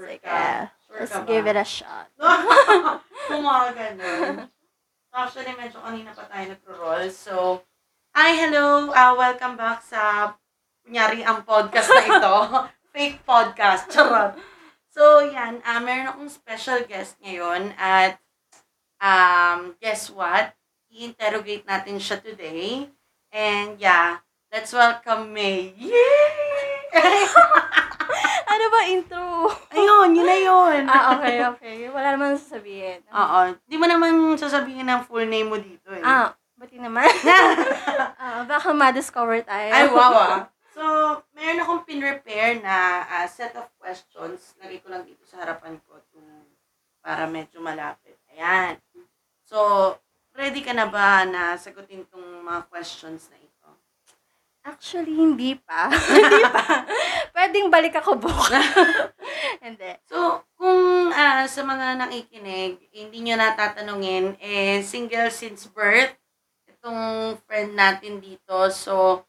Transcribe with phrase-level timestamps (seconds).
[0.00, 0.24] Sure Sige.
[0.24, 0.72] ka.
[0.88, 1.28] Sure Let's ka ba?
[1.28, 2.08] give it a shot.
[3.28, 4.48] Kung mga ganun.
[5.12, 7.04] Actually, medyo kanina pa tayo nagro-roll.
[7.12, 7.60] So,
[8.16, 8.88] hi, hello.
[8.88, 10.32] Uh, welcome back sa,
[10.80, 12.36] kunyari, ang podcast na ito.
[12.96, 13.92] Fake podcast.
[13.92, 14.40] Charot.
[14.88, 15.60] So, yan.
[15.68, 17.76] Uh, meron akong special guest ngayon.
[17.76, 18.16] At,
[19.04, 20.56] um, guess what?
[20.88, 22.88] I-interrogate natin siya today.
[23.36, 24.24] And, yeah.
[24.48, 25.76] Let's welcome May.
[25.76, 27.28] Yay!
[28.60, 29.24] Ano ba intro?
[29.72, 30.80] Ayun, yun na yun.
[30.84, 31.74] ah, okay, okay.
[31.88, 33.00] Wala naman sasabihin.
[33.08, 33.56] Oo.
[33.64, 36.04] Di mo naman sasabihin ang full name mo dito eh.
[36.04, 37.08] Ah, buti naman.
[38.20, 39.72] Ah, baka ma-discover tayo.
[39.72, 40.40] Ay, wow ah.
[40.76, 40.84] So,
[41.32, 44.52] meron akong pin-repair na ah, set of questions.
[44.60, 46.20] Lagay ko lang dito sa harapan ko to,
[47.00, 48.20] para medyo malapit.
[48.36, 48.76] Ayan.
[49.48, 49.96] So,
[50.36, 53.68] ready ka na ba na sagutin tong mga questions na ito?
[54.68, 55.88] Actually, hindi pa.
[55.88, 56.84] hindi pa.
[57.40, 58.68] Pwedeng balik ako bukas.
[59.64, 59.96] hindi.
[60.04, 66.12] So, kung ah, sa mga nakikinig, hindi nyo natatanungin, eh, single since birth,
[66.68, 68.68] itong friend natin dito.
[68.68, 69.24] So,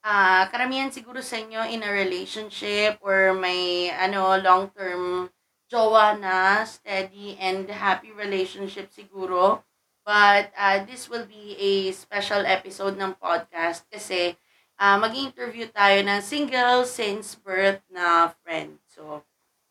[0.00, 5.28] ah karamihan siguro sa inyo in a relationship or may ano long-term
[5.68, 9.60] jowa na, steady and happy relationship siguro.
[10.00, 14.40] But ah, this will be a special episode ng podcast kasi
[14.80, 18.80] ah mag-interview tayo ng single since birth na friend.
[18.88, 19.20] So,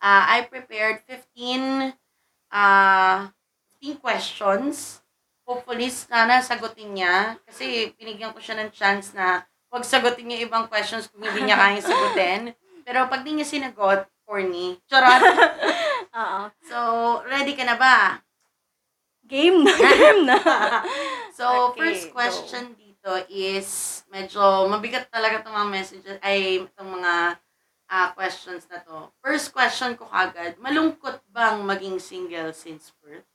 [0.06, 1.98] uh, I prepared 15
[2.54, 3.34] uh,
[3.82, 5.02] 15 questions.
[5.50, 7.42] Hopefully, sana sagutin niya.
[7.50, 11.58] Kasi binigyan ko siya ng chance na huwag sagutin niya ibang questions kung hindi niya
[11.58, 12.42] kayang sagutin.
[12.86, 14.78] Pero pag di niya sinagot, corny.
[14.86, 15.26] Charot.
[16.22, 16.42] Oo.
[16.70, 16.78] So,
[17.26, 18.22] ready ka na ba?
[19.26, 19.74] Game na.
[19.82, 20.38] Game na.
[21.34, 22.18] so, Okay, first go.
[23.00, 27.40] Dito is medyo mabigat talaga itong mga messages, ay itong mga
[27.90, 29.08] ah, questions na to.
[29.24, 33.26] First question ko kagad, malungkot bang maging single since birth?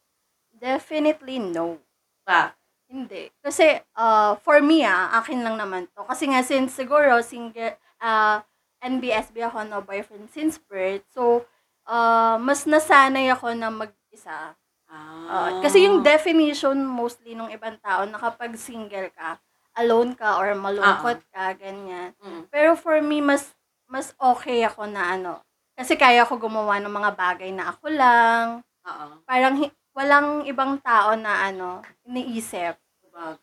[0.53, 1.81] Definitely no.
[2.29, 2.53] Ba?
[2.87, 3.33] Hindi.
[3.41, 6.05] Kasi, uh, for me ah, akin lang naman to.
[6.05, 7.74] Kasi nga, since siguro, single,
[8.05, 8.45] uh,
[8.85, 11.03] NBSB ako, no boyfriend since birth.
[11.11, 11.48] So,
[11.89, 14.55] uh, mas nasanay ako na mag-isa.
[14.86, 15.27] Ah.
[15.27, 19.41] Uh, kasi yung definition mostly ng ibang tao na kapag single ka,
[19.77, 22.14] alone ka or malungkot ka, ganyan.
[22.23, 22.46] Mm.
[22.51, 23.52] Pero for me, mas
[23.86, 25.33] mas okay ako na ano.
[25.74, 28.46] Kasi kaya ko gumawa ng mga bagay na ako lang.
[28.86, 29.07] Oo.
[29.27, 32.79] Parang hi- walang ibang tao na ano, iniisip.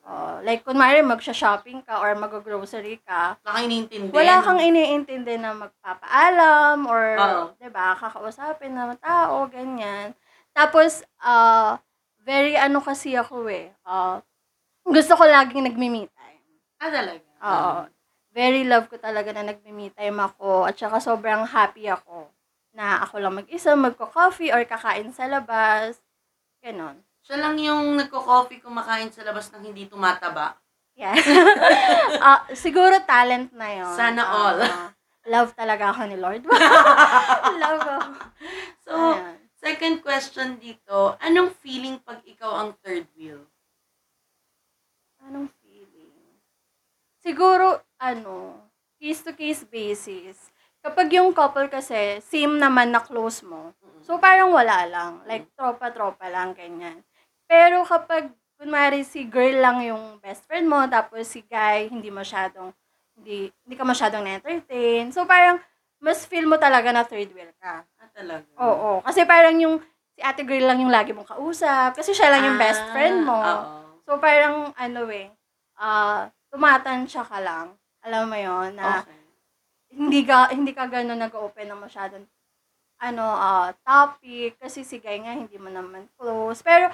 [0.03, 4.11] Oh, like, kunwari, magsha-shopping ka or mag-grocery ka, Wala kang iniintindi.
[4.11, 7.43] wala kang iniintindi na magpapaalam or, Oo.
[7.55, 10.11] 'di ba kakausapin ng tao, ganyan.
[10.51, 11.79] Tapos, uh,
[12.19, 14.19] very ano kasi ako eh, uh,
[14.83, 16.20] gusto ko laging nagmi-me time.
[16.81, 17.29] Ah, talaga?
[17.45, 17.79] Oo.
[18.33, 22.31] Very love ko talaga na nagmi-me time ako at saka sobrang happy ako
[22.73, 25.99] na ako lang mag-isa, magko-coffee or kakain sa labas.
[26.63, 26.97] Ganon.
[27.21, 30.57] Siya lang yung nagko-coffee kumakain sa labas ng hindi tumataba.
[30.97, 31.15] Yeah.
[32.21, 33.95] Ah, siguro talent na yon.
[33.97, 34.59] Sana all.
[35.33, 36.45] love talaga ako ni Lord.
[37.63, 38.13] love ako.
[38.85, 39.37] So, Ayan.
[39.57, 43.41] second question dito, anong feeling pag ikaw ang third wheel?
[45.25, 45.49] Anong?
[47.21, 48.57] Siguro, ano,
[48.97, 50.49] case-to-case basis.
[50.81, 53.77] Kapag yung couple kasi, same naman na close mo.
[54.01, 55.21] So, parang wala lang.
[55.29, 57.05] Like, tropa-tropa lang, ganyan.
[57.45, 62.73] Pero kapag, kunwari, si girl lang yung best friend mo, tapos si guy, hindi masyadong,
[63.13, 65.13] hindi, hindi ka masyadong na-entertain.
[65.13, 65.61] So, parang,
[66.01, 67.85] mas feel mo talaga na third wheel ka.
[67.85, 68.49] Ah, talaga?
[68.57, 69.05] Oo.
[69.05, 69.77] Kasi parang yung,
[70.17, 71.93] si ate girl lang yung lagi mong kausap.
[71.93, 73.37] Kasi siya lang yung best Ah, friend mo.
[73.37, 74.01] Oo.
[74.09, 75.29] So, parang, ano eh,
[75.77, 77.73] ah, tumatansya ka lang.
[78.03, 79.17] Alam mo yon na Okay.
[79.95, 82.25] hindi ka, hindi ka gano'n nag-open ng masyadong,
[83.01, 84.55] ano, ah, topic.
[84.61, 86.61] Kasi si guy nga, hindi mo naman close.
[86.63, 86.91] Pero,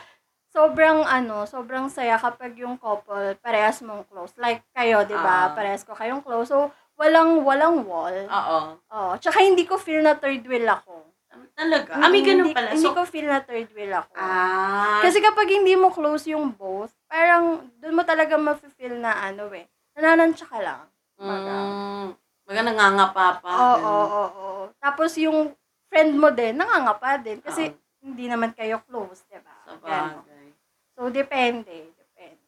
[0.54, 4.34] sobrang, ano, sobrang saya kapag yung couple, parehas mong close.
[4.40, 5.52] Like, kayo, di ba?
[5.52, 5.54] Ah.
[5.54, 6.50] Parehas ko kayong close.
[6.50, 8.18] So, walang, walang wall.
[8.30, 8.60] Oo.
[8.90, 11.06] Oh, tsaka hindi ko feel na third wheel ako.
[11.54, 11.92] Talaga?
[11.96, 12.70] Ah, may ganun Hindi- pala.
[12.72, 14.14] Hindi So, ko feel na third wheel ako.
[14.14, 19.50] ah, Kasi kapag hindi mo close yung both, parang doon mo talaga mafe-feel na ano
[19.52, 20.82] eh, nananansya ka lang.
[21.18, 22.14] mm,
[22.46, 23.50] baga nangangapa pa.
[23.50, 23.90] Oo, ganun.
[23.90, 24.64] oo, oo.
[24.78, 25.52] Tapos yung
[25.90, 27.42] friend mo din, nangangapa din.
[27.42, 27.78] Kasi Oo.
[28.06, 29.58] hindi naman kayo close, di ba?
[29.66, 30.54] Sa bagay.
[30.94, 31.90] So, depende.
[31.92, 32.46] Depende.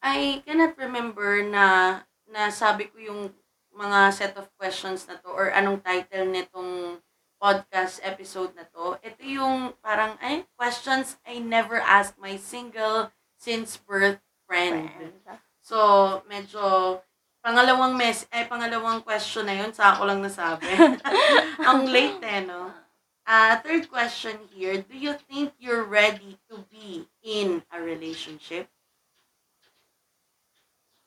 [0.00, 3.20] I cannot remember na nasabi ko yung
[3.72, 7.02] mga set of questions na to or anong title nitong
[7.42, 9.02] podcast episode na to.
[9.02, 14.86] Ito yung parang, ay, questions I never asked my single since birth friend.
[14.94, 15.18] Friend.
[15.58, 15.78] So,
[16.30, 17.02] medyo
[17.42, 20.70] pangalawang mes ay pangalawang question na yun, sa ako lang nasabi.
[21.66, 22.70] Ang late eh, no?
[23.26, 24.78] Uh, third question here.
[24.78, 28.70] Do you think you're ready to be in a relationship?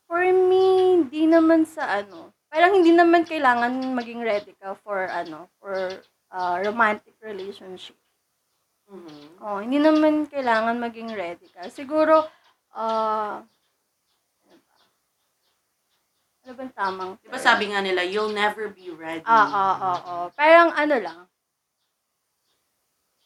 [0.08, 5.52] For me, hindi naman sa ano, parang hindi naman kailangan maging ready ka for ano,
[5.60, 5.76] for
[6.36, 7.96] uh, romantic relationship.
[8.86, 9.42] Mhm.
[9.42, 11.72] Oh, hindi naman kailangan maging ready ka.
[11.72, 12.22] Siguro,
[12.76, 13.42] ah,
[14.46, 14.78] ano ba?
[16.46, 17.46] Ano bang tamang Di ba term?
[17.50, 19.26] sabi nga nila, you'll never be ready.
[19.26, 20.26] Ah, ah, ah, ah.
[20.38, 21.20] Parang ano lang.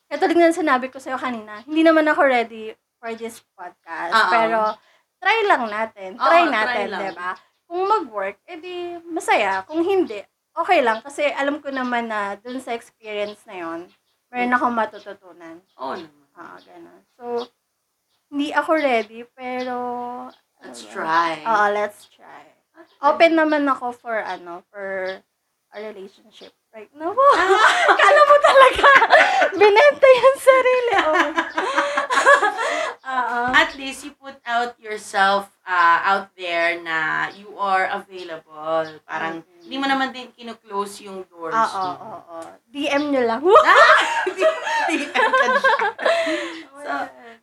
[0.10, 4.14] Katulad ng sinabi ko sa'yo kanina, hindi naman ako ready for this podcast.
[4.16, 4.32] Ah, ah.
[4.32, 4.60] Pero,
[5.20, 6.10] try lang natin.
[6.18, 7.02] Oo, Try try natin, lang.
[7.04, 7.32] di ba?
[7.70, 9.62] Kung mag-work, edi masaya.
[9.68, 10.18] Kung hindi,
[10.60, 11.00] okay lang.
[11.00, 13.80] Kasi alam ko naman na dun sa experience na yon
[14.30, 15.58] meron akong matututunan.
[15.80, 16.28] Oo naman.
[16.38, 17.02] Ah, ganun.
[17.20, 17.24] So,
[18.30, 19.76] hindi ako ready, pero...
[20.62, 21.32] Let's ano try.
[21.44, 22.44] Oo, let's try.
[23.04, 25.20] Open naman ako for, ano, for
[25.70, 27.12] a relationship right now.
[27.90, 28.88] Kala mo talaga,
[29.60, 30.94] binenta yung sarili.
[33.10, 33.10] Oh.
[33.10, 33.40] Oo.
[33.58, 38.86] At least you put out yourself uh, out there na you are available.
[39.10, 39.59] Parang, Mhm.
[39.70, 41.90] Hindi mo naman din kino-close yung doors Oo, mo.
[41.94, 42.50] oo, oo.
[42.74, 43.42] DM nyo lang.
[44.90, 45.48] DM ka.
[46.82, 46.94] So,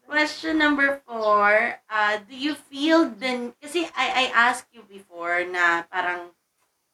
[0.07, 5.83] Question number four, uh, do you feel the, kasi I, I asked you before na
[5.91, 6.31] parang,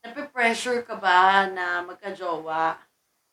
[0.05, 2.77] nape-pressure ka ba na magka-jowa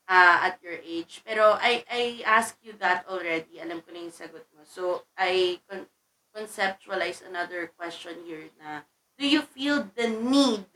[0.08, 1.24] uh, at your age?
[1.24, 3.60] Pero I, I asked you that already.
[3.64, 4.68] Alam ko na yung sagot mo.
[4.68, 5.88] So, I con-
[6.36, 8.84] conceptualize another question here na,
[9.20, 10.68] do you feel the need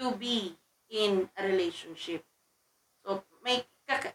[0.00, 0.56] to be
[0.88, 2.24] in a relationship?
[3.04, 3.68] So, may,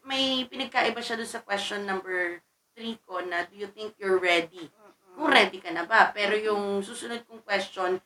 [0.03, 2.41] may pinagkaiba siya doon sa question number
[2.73, 4.67] 3 ko na, do you think you're ready?
[5.15, 6.11] Kung ready ka na ba?
[6.11, 8.01] Pero yung susunod kong question,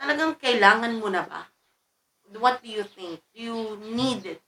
[0.00, 1.44] talagang kailangan mo na ba?
[2.40, 3.20] What do you think?
[3.34, 3.58] Do you
[3.90, 4.40] need it?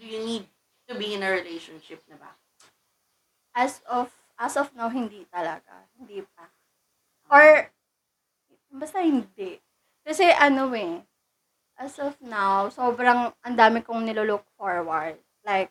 [0.00, 0.48] Do you need
[0.88, 2.30] to be in a relationship na ba?
[3.52, 4.08] As of,
[4.40, 5.84] as of now, hindi talaga.
[5.98, 6.48] Hindi pa.
[7.28, 7.68] Or,
[8.72, 9.60] basta hindi.
[10.10, 11.06] Kasi ano eh,
[11.78, 15.14] as of now, sobrang ang dami kong nilolook forward.
[15.46, 15.70] Like,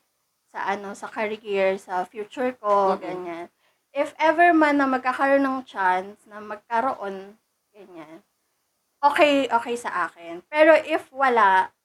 [0.56, 3.04] sa ano, sa career, sa future ko, Mhm.
[3.04, 3.46] ganyan.
[3.92, 7.36] If ever man na magkakaroon ng chance na magkaroon,
[7.76, 8.24] ganyan,
[9.04, 10.40] okay, okay sa akin.
[10.48, 11.76] Pero if wala,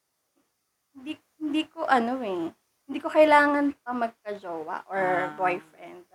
[0.94, 2.54] hindi, hindi ko ano eh,
[2.86, 5.34] hindi ko kailangan pa magka-jowa or Ah.
[5.34, 6.06] boyfriend.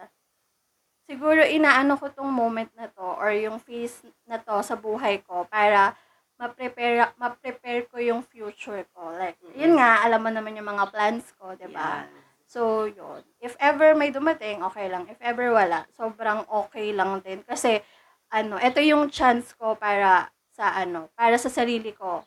[1.03, 5.43] Siguro inaano ko tong moment na to or yung phase na to sa buhay ko
[5.51, 5.97] para
[6.39, 9.11] ma-prepare, ma-prepare ko yung future ko.
[9.11, 9.59] Like, Mm-mm.
[9.59, 12.07] yun nga, alam mo naman yung mga plans ko, 'di ba?
[12.07, 12.09] Yan.
[12.49, 13.21] So, yun.
[13.43, 15.05] If ever may dumating, okay lang.
[15.05, 17.45] If ever wala, sobrang okay lang din.
[17.45, 17.77] Kasi,
[18.33, 22.25] ano, ito yung chance ko para sa ano, para sa sarili ko.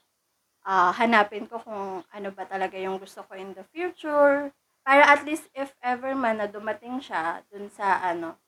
[0.62, 4.54] Ah, hanapin ko kung ano ba talaga yung gusto ko in the future.
[4.86, 8.38] Para at least if ever man na dumating siya dun sa ano,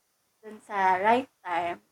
[0.43, 1.82] dun sa right time,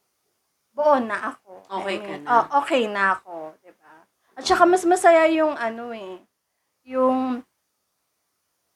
[0.72, 1.52] buo na ako.
[1.80, 2.28] Okay ka na.
[2.28, 3.92] oh, okay na ako, 'di ba?
[4.36, 6.16] At saka mas masaya yung ano eh,
[6.88, 7.44] yung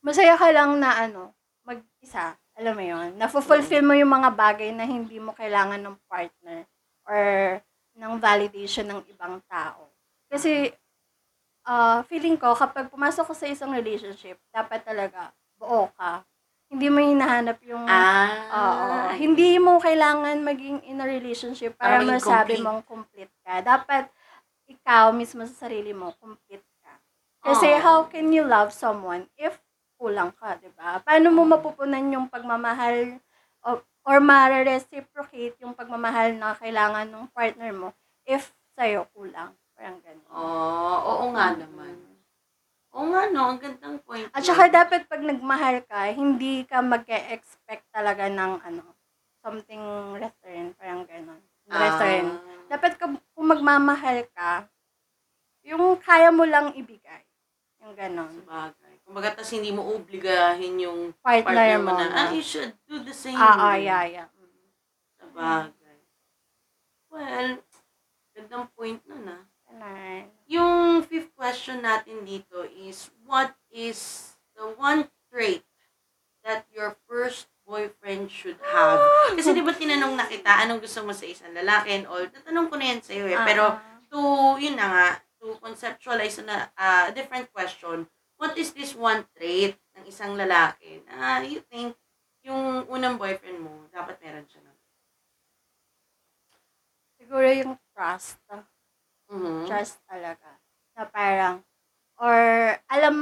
[0.04, 1.34] masaya ka lang na ano,
[1.66, 2.36] mag-isa.
[2.56, 3.08] Alam mo yun?
[3.20, 6.64] Na-fulfill mo yung mga bagay na hindi mo kailangan ng partner
[7.04, 7.20] or
[7.96, 9.92] ng validation ng ibang tao.
[10.30, 10.72] Kasi,
[11.66, 16.22] ah feeling ko, kapag pumasok ka sa isang relationship, dapat talaga buo ka.
[16.70, 17.86] Hindi mo hinahanap yung...
[17.86, 18.26] Ah.
[18.50, 18.86] Oo.
[19.14, 22.64] Hindi mo kailangan maging in a relationship para Para masabi complete.
[22.66, 23.62] mong complete ka.
[23.62, 24.10] Dapat
[24.66, 26.92] ikaw mismo sa sarili mo, complete ka.
[27.46, 27.78] Kasi Oo.
[27.78, 29.54] how can you love someone if
[29.94, 30.98] kulang ka, di ba?
[31.06, 33.22] Paano mo mapupunan yung pagmamahal
[33.62, 37.88] o, or ma-reciprocate yung pagmamahal na kailangan ng partner mo
[38.26, 39.54] if sa'yo kulang?
[39.78, 40.26] Parang ganun.
[40.34, 41.94] Oh, oo nga naman.
[42.96, 44.24] Oo nga no, ang gandang point.
[44.32, 48.84] At saka dapat pag nagmahal ka, hindi ka mag-expect talaga ng ano,
[49.44, 51.42] something return, parang gano'n.
[51.68, 52.24] Ah.
[52.72, 53.04] Dapat ka,
[53.36, 54.64] kung magmamahal ka,
[55.60, 57.20] yung kaya mo lang ibigay.
[57.84, 58.32] Yung gano'n.
[58.48, 58.94] Sabagay.
[59.04, 62.16] Kumbaga, tas hindi mo obligahin yung Partner, partner mo mo na, na.
[62.16, 63.36] ah, you should do the same.
[63.36, 64.28] Ah, ah, yeah, yeah.
[64.40, 64.66] Mm.
[65.20, 66.00] Sabagay.
[67.12, 67.50] Well,
[68.32, 69.44] gandang point nun ah.
[69.76, 70.32] Ganun.
[70.48, 75.64] Yung fifth question natin dito is, what is the one trait
[76.40, 79.02] that your first boyfriend should have?
[79.36, 82.24] Kasi di ba tinanong na kita, anong gusto mo sa isang lalaki and all?
[82.24, 83.36] Natanong ko na yan sa'yo eh.
[83.44, 85.06] Pero, Ah, to, yun na nga,
[85.42, 88.06] to conceptualize na a different question,
[88.40, 91.92] what is this one trait ng isang lalaki na you think
[92.46, 94.78] yung unang boyfriend mo, dapat meron siya nun?
[97.26, 98.38] siguro yung trust.
[99.28, 99.66] Mhm.
[99.66, 100.50] Trust talaga.
[100.94, 101.56] Na parang,
[102.18, 102.38] or
[102.88, 103.16] alam,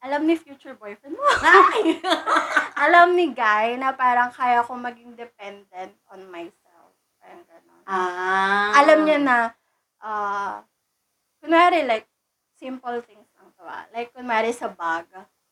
[0.00, 1.24] alam ni future boyfriend mo.
[2.80, 6.92] Alam ni Guy na parang kaya ko maging dependent on myself.
[7.20, 7.80] Parang ganon.
[7.84, 8.72] ah.
[8.80, 9.36] Alam niya na,
[10.00, 10.64] ah,
[11.44, 12.08] kunwari like,
[12.56, 13.84] simple things lang to ah.
[13.92, 15.04] Like, kunwari sa bag.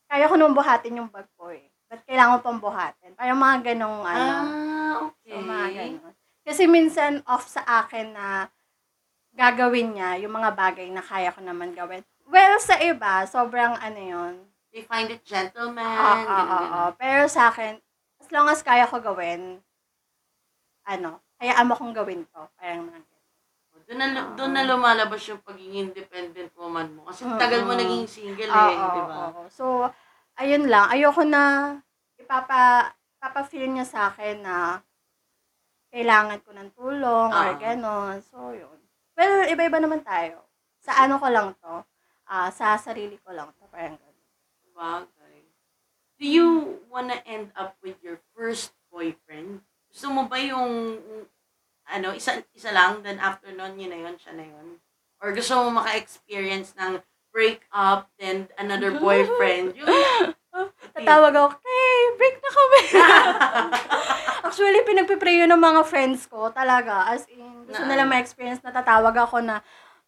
[0.08, 1.68] Kaya ko nung buhatin yung bag ko eh.
[1.92, 3.12] Ba't kailangan ko pang buhatin?
[3.12, 4.32] Parang mga ganong ano.
[4.48, 5.36] Ah, okay.
[5.36, 6.14] So, mga ganon.
[6.48, 8.48] Kasi minsan off sa akin na
[9.38, 12.02] gagawin niya yung mga bagay na kaya ko naman gawin.
[12.26, 14.34] Well, sa iba, sobrang ano yun.
[14.74, 15.86] They find it gentleman.
[15.86, 16.84] Oo, oo, oo.
[16.98, 17.78] Pero sa akin,
[18.18, 19.62] as long as kaya ko gawin,
[20.84, 22.42] ano, hayaan mo kong gawin to.
[22.58, 23.16] Parang mga ganun.
[23.88, 27.08] Doon na, doon na lumalabas yung pagiging independent woman mo.
[27.08, 29.32] Kasi tagal mo naging single Oo, eh, di ba?
[29.48, 29.88] So,
[30.36, 30.92] ayun lang.
[30.92, 31.72] Ayoko na
[32.20, 34.82] ipapa, ipapa-feel niya sa akin na
[35.88, 37.60] kailangan ko ng tulong or Oo.
[37.62, 38.20] gano'n.
[38.20, 38.77] So, yun.
[39.18, 40.46] Well, iba-iba naman tayo.
[40.78, 41.82] Sa ano ko lang to.
[42.30, 43.66] ah sa sarili ko lang to.
[43.66, 44.26] Parang gano'n.
[44.78, 45.42] Bagay.
[46.22, 49.66] Do you wanna end up with your first boyfriend?
[49.90, 51.02] Gusto mo ba yung,
[51.88, 54.78] ano, isa, isa lang, then after nun, yun na yun, siya na yun?
[55.18, 57.02] Or gusto mo maka-experience ng
[57.34, 59.74] break up, then another boyfriend?
[59.78, 59.90] Yung,
[60.94, 62.80] Tatawag ako, hey, break na kami.
[64.44, 67.10] Actually, pinagpipray yun ng mga friends ko talaga.
[67.10, 69.62] As in, gusto Na nila ma-experience na tatawag ako na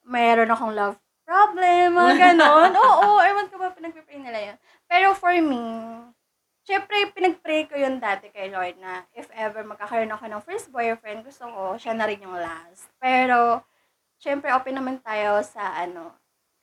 [0.06, 0.96] mayroon akong love
[1.30, 2.75] problem, mga ganon.
[2.82, 4.56] Oo, ewan ko ba pinagpipray nila yun.
[4.90, 5.62] Pero for me,
[6.66, 11.22] syempre, pinagpray ko yun dati kay Lord na if ever magkakaroon ako ng first boyfriend,
[11.22, 12.90] gusto ko, siya na rin yung last.
[12.99, 13.62] Pero,
[14.18, 16.10] syempre, open naman tayo sa ano,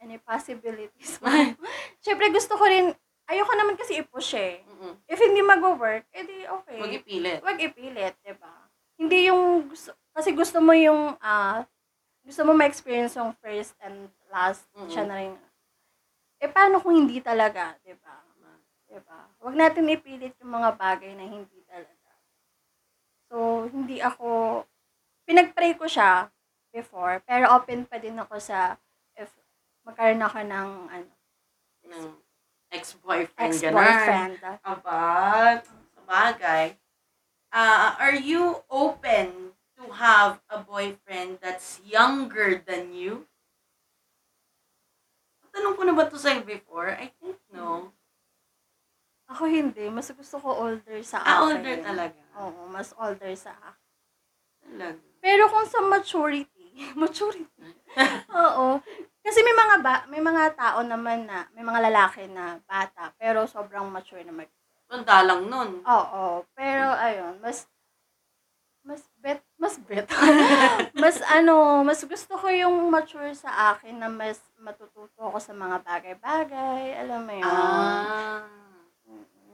[0.04, 1.16] any possibilities.
[2.04, 2.92] syempre, gusto ko rin,
[3.28, 4.64] ayoko naman kasi i-push eh.
[4.64, 4.94] Mm-mm.
[5.08, 6.80] If hindi mag-work, edi okay.
[6.80, 7.40] Huwag ipilit.
[7.44, 8.54] Huwag ipilit, di ba?
[8.98, 11.68] Hindi yung gusto, kasi gusto mo yung, ah,
[12.24, 14.90] gusto mo ma-experience yung first and last, Mm-mm.
[14.90, 15.34] siya na rin.
[16.42, 18.16] Eh, paano kung hindi talaga, di ba?
[18.88, 19.28] Di ba?
[19.44, 22.12] Huwag natin ipilit yung mga bagay na hindi talaga.
[23.28, 24.64] So, hindi ako,
[25.28, 26.32] pinag-pray ko siya
[26.72, 28.80] before, pero open pa din ako sa,
[29.20, 29.28] if
[29.84, 31.12] magkaroon ako ng, ano,
[31.88, 32.27] Ng
[32.72, 33.84] ex-boyfriend, ganun.
[33.84, 34.34] ex-boyfriend.
[34.64, 35.02] Aba,
[35.64, 36.76] sa bagay.
[37.52, 43.28] Ah, are you open to have a boyfriend that's younger than you?
[45.54, 46.92] Tanong ko na ba to sa'yo before?
[46.94, 47.94] I think no.
[49.28, 49.90] Ako hindi.
[49.92, 51.30] Mas gusto ko older sa akin.
[51.30, 52.22] Ah, older talaga.
[52.40, 53.86] Oo, mas older sa akin.
[54.64, 55.02] Talaga.
[55.18, 56.57] Pero kung sa maturity,
[57.02, 57.70] maturity.
[58.32, 58.80] Oo.
[59.28, 63.44] Kasi may mga ba, may mga tao naman na, may mga lalaki na bata, pero
[63.44, 64.50] sobrang mature na mag
[64.88, 65.84] Tanda lang nun.
[65.84, 67.68] Oo, pero ayun, mas
[68.88, 70.08] mas bet, mas bet.
[71.04, 75.84] mas ano, mas gusto ko yung mature sa akin na mas matututo ako sa mga
[75.84, 77.44] bagay-bagay, alam mo yun.
[77.44, 78.48] Ah.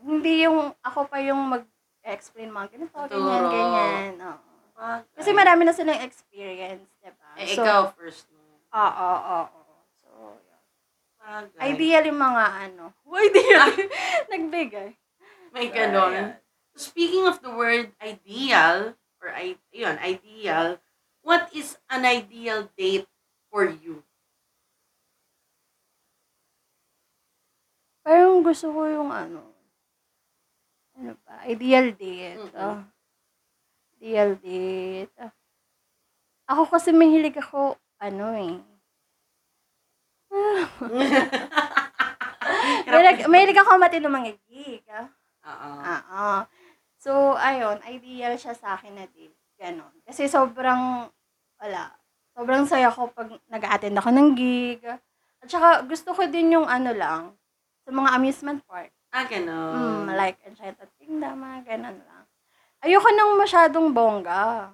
[0.06, 3.50] Hindi yung ako pa yung mag-explain mga ganito, ganyan, Tuturo.
[3.50, 4.14] ganyan.
[4.22, 4.53] Oo.
[4.74, 5.16] Bagay.
[5.16, 7.30] Kasi marami na silang experience, diba?
[7.38, 8.42] Eh, So, ikaw first mo.
[8.74, 9.76] Oo, oo, oo.
[10.02, 10.10] So,
[10.42, 10.62] yun.
[11.22, 11.66] Bagay.
[11.78, 12.84] Ideal yung mga ano.
[13.30, 13.70] Ideal.
[14.34, 14.90] Nagbigay.
[15.54, 16.14] May So, ganon.
[16.14, 16.30] ayan.
[16.74, 20.82] Speaking of the word ideal, or I, yun, ideal,
[21.22, 23.06] what is an ideal date
[23.54, 24.02] for you?
[28.04, 29.40] Parang gusto ko yung ano.
[30.98, 31.46] Ano ba?
[31.48, 32.42] Ideal date.
[32.42, 32.58] Mm-mm.
[32.58, 32.84] ah.
[34.04, 35.16] Ideal date.
[36.52, 38.60] Ako kasi mahilig ako, ano eh.
[42.84, 44.84] Mahilig, mahilig ako matino mga gig.
[44.92, 45.08] Ah.
[45.48, 45.72] Oo.
[45.88, 46.44] Oo.
[47.00, 49.40] So, ayun, ideal siya sa akin na date.
[49.56, 49.96] Ganon.
[50.04, 51.08] Kasi sobrang,
[51.64, 51.82] wala,
[52.36, 54.84] sobrang saya ko pag nag-attend ako ng gig.
[54.84, 57.22] At saka, gusto ko din yung ano lang,
[57.88, 58.92] sa mga amusement park.
[59.16, 60.12] Ah, ganon.
[60.12, 62.13] Mm, like Enchanted Kingdom, ganon lang.
[62.84, 64.68] Ayoko nang masyadong bongga.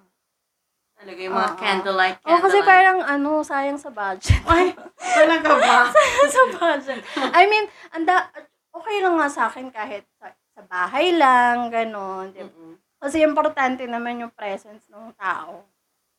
[0.97, 1.59] Talaga yung mga Oo.
[1.61, 2.43] candlelight, candlelight.
[2.43, 4.41] kasi parang ano, sayang sa budget.
[4.43, 5.79] Ay, talaga ba?
[6.33, 6.99] sa budget.
[7.31, 8.27] I mean, anda,
[8.73, 12.33] okay lang nga sa akin kahit sa, sa bahay lang, ganon.
[12.33, 12.49] di ba?
[12.49, 12.75] Mm-mm.
[12.99, 15.63] Kasi importante naman yung presence ng tao.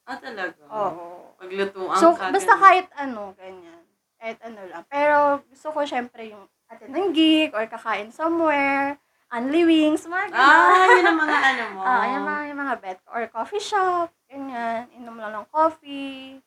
[0.08, 0.62] Ah, talaga?
[0.64, 1.36] Oo.
[1.36, 2.32] Paglutuan So, ka.
[2.32, 2.62] basta ganun.
[2.64, 3.82] kahit ano, ganyan.
[4.16, 4.82] Kahit ano lang.
[4.88, 8.96] Pero gusto ko syempre yung attend ng gig or kakain somewhere,
[9.30, 10.34] only wings, mga.
[10.34, 11.82] Ah, yun ang mga ano mo.
[11.90, 14.86] Ah, yung mga, yung mga bet or coffee shop, ganyan.
[14.94, 16.42] Inom lang ng coffee,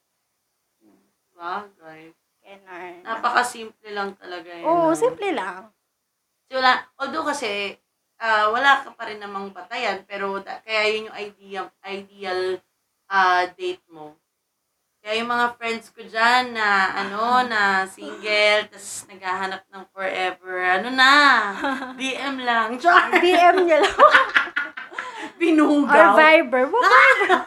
[1.34, 2.13] Bagay.
[2.46, 3.04] ganyan.
[3.04, 4.68] Napaka-simple lang talaga yun.
[4.70, 4.96] Oo, no?
[4.96, 5.68] simple lang.
[6.48, 7.75] So, wala, although kasi,
[8.22, 12.42] ah, wala ka pa rin namang batayan, pero da, kaya yun yung ideal, ideal
[13.10, 14.16] ah, date mo.
[15.04, 20.88] Kaya yung mga friends ko dyan na, ano, na single, tas naghahanap ng forever, ano
[20.96, 21.12] na,
[22.00, 22.76] DM lang.
[22.82, 23.12] Char!
[23.20, 24.00] DM niya lang.
[24.00, 26.16] Or Binugaw.
[26.16, 26.72] Viber.
[26.72, 27.42] What Viber?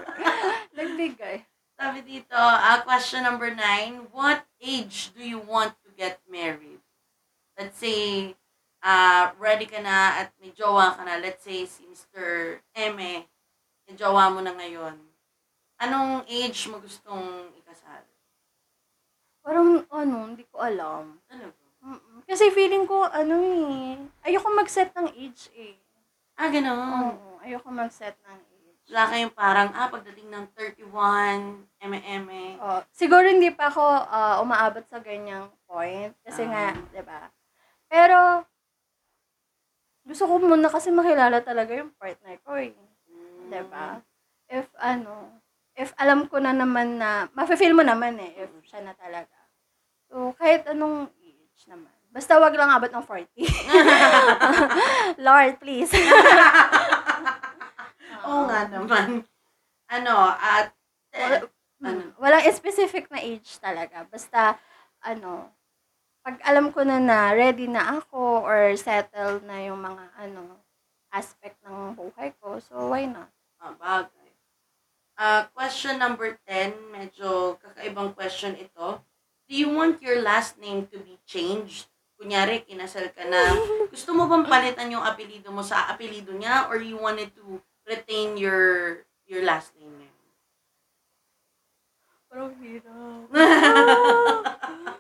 [0.77, 1.49] Nagbigay.
[1.81, 6.85] Sabi dito, ah, question number nine, what age do you want to get married?
[7.57, 8.37] Let's say,
[8.85, 11.17] ah, ready ka na at may jowa ka na.
[11.25, 12.61] Let's say, si Mr.
[12.77, 13.25] Eme,
[13.89, 15.06] may jowa mo na ngayon.
[15.77, 18.01] Anong age mo gustong ikasal?
[19.45, 21.21] Parang, ano, hindi ko alam.
[21.29, 21.65] Ano ba?
[21.87, 22.25] Mm-mm.
[22.25, 23.95] Kasi feeling ko, ano eh,
[24.27, 25.77] ayoko mag-set ng age eh.
[26.35, 27.13] Ah, gano'n.
[27.15, 28.81] Oo, ayoko mag-set ng age.
[28.91, 32.57] Wala kayong parang, ah, pagdating ng 31, eme-eme.
[32.59, 36.17] Oh, siguro hindi pa ako ah, umaabot sa ganyang point.
[36.25, 36.89] Kasi nga, Ah.
[36.91, 37.21] di ba?
[37.87, 38.19] Pero,
[40.07, 42.75] gusto ko muna kasi makilala talaga yung partner ko eh.
[43.07, 43.51] Mm.
[43.53, 44.03] Di ba?
[44.51, 45.35] If ano,
[45.77, 49.37] if alam ko na naman na, mafe-feel mo naman eh, if siya na talaga.
[50.09, 51.93] So, kahit anong age naman.
[52.09, 53.45] Basta wag lang abot ng 40.
[55.27, 55.93] Lord, please.
[58.27, 59.21] Oo nga naman.
[59.93, 60.73] Ano, at,
[61.13, 61.45] Wala-
[61.85, 62.01] ano?
[62.03, 64.09] Mm, Walang specific na age talaga.
[64.09, 64.57] Basta,
[65.05, 65.53] ano,
[66.25, 70.57] pag alam ko na na ready na ako or settled na yung mga, ano,
[71.13, 73.29] aspect ng buhay ko, so why not?
[73.61, 74.16] Ah, bagay.
[75.17, 79.01] Ah, question number 10, medyo kakaibang question ito.
[79.49, 81.89] Do you want your last name to be changed?
[82.21, 83.49] Kunyari, kinasal ka na.
[83.93, 88.37] Gusto mo bang palitan yung apelido mo sa apelido niya or you wanted to retain
[88.37, 90.29] your your last name ngayon?
[92.29, 93.25] Parang hirap.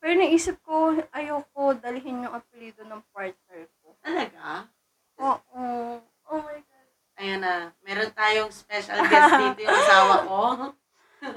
[0.00, 3.92] Pero naisip ko, ayoko dalhin yung apelido ng partner ko.
[4.00, 4.72] Talaga?
[5.20, 6.00] Oo.
[6.32, 6.78] Oh my God.
[7.18, 7.74] Ayan na,
[8.38, 10.38] tayong special guest dito yung asawa ko.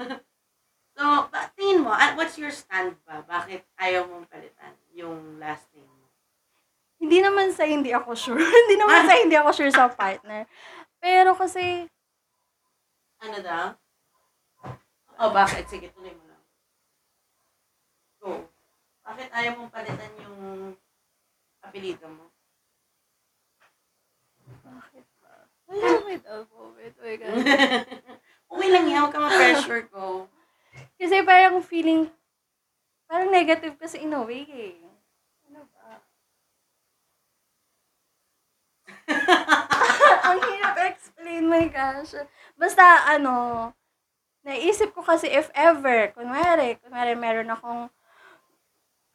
[0.94, 1.02] so,
[1.34, 3.26] ba, tingin mo, what's your stand ba?
[3.26, 6.06] Bakit ayaw mong palitan yung last name mo?
[7.02, 8.38] Hindi naman sa hindi ako sure.
[8.62, 10.46] hindi naman sa hindi ako sure sa partner.
[11.02, 11.90] Pero kasi,
[13.22, 13.74] Ano daw?
[15.18, 15.66] Oh, bakit?
[15.66, 16.42] Sige, tuloy mo lang.
[18.22, 18.46] Go.
[19.02, 20.38] Bakit ayaw mong palitan yung
[21.62, 22.30] apelido mo?
[24.62, 25.34] bakit ba?
[25.70, 26.94] Ay, wait a moment.
[26.98, 27.34] Oh my God.
[28.52, 30.28] okay lang yan, huwag ka ma-pressure ko.
[30.96, 32.08] Kasi parang feeling,
[33.10, 34.78] parang negative kasi in a way eh.
[35.50, 36.00] Ano ba?
[40.30, 42.16] Ang hirap explain, my gosh.
[42.56, 43.70] Basta, ano,
[44.46, 47.92] naisip ko kasi if ever, kunwari, kunwari meron akong,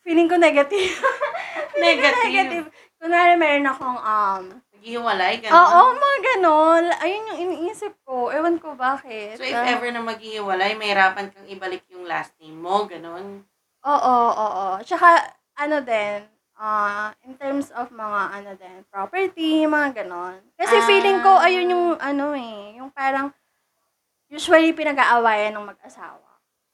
[0.06, 0.94] feeling ko negative.
[1.78, 2.26] Feeling ko Negative.
[2.26, 2.66] negative.
[2.98, 4.44] Kunwari meron akong, um,
[4.78, 5.58] Maghihiwalay, ganun.
[5.58, 6.84] oo, mga ganon.
[7.02, 8.30] Ayun yung iniisip ko.
[8.30, 9.38] Ewan ko bakit.
[9.38, 13.46] So, if ever na maghihiwalay, mahirapan kang ibalik yung last name mo, ganun.
[13.84, 14.68] Oo, oo.
[14.82, 16.24] Tsaka, ano din,
[16.58, 20.42] ah in terms of mga, ano din, property, mga ganon.
[20.58, 20.86] Kasi Ah.
[20.90, 23.30] feeling ko, ayun yung, ano eh, yung parang,
[24.28, 26.24] usually pinag-aawayan ng mag-asawa.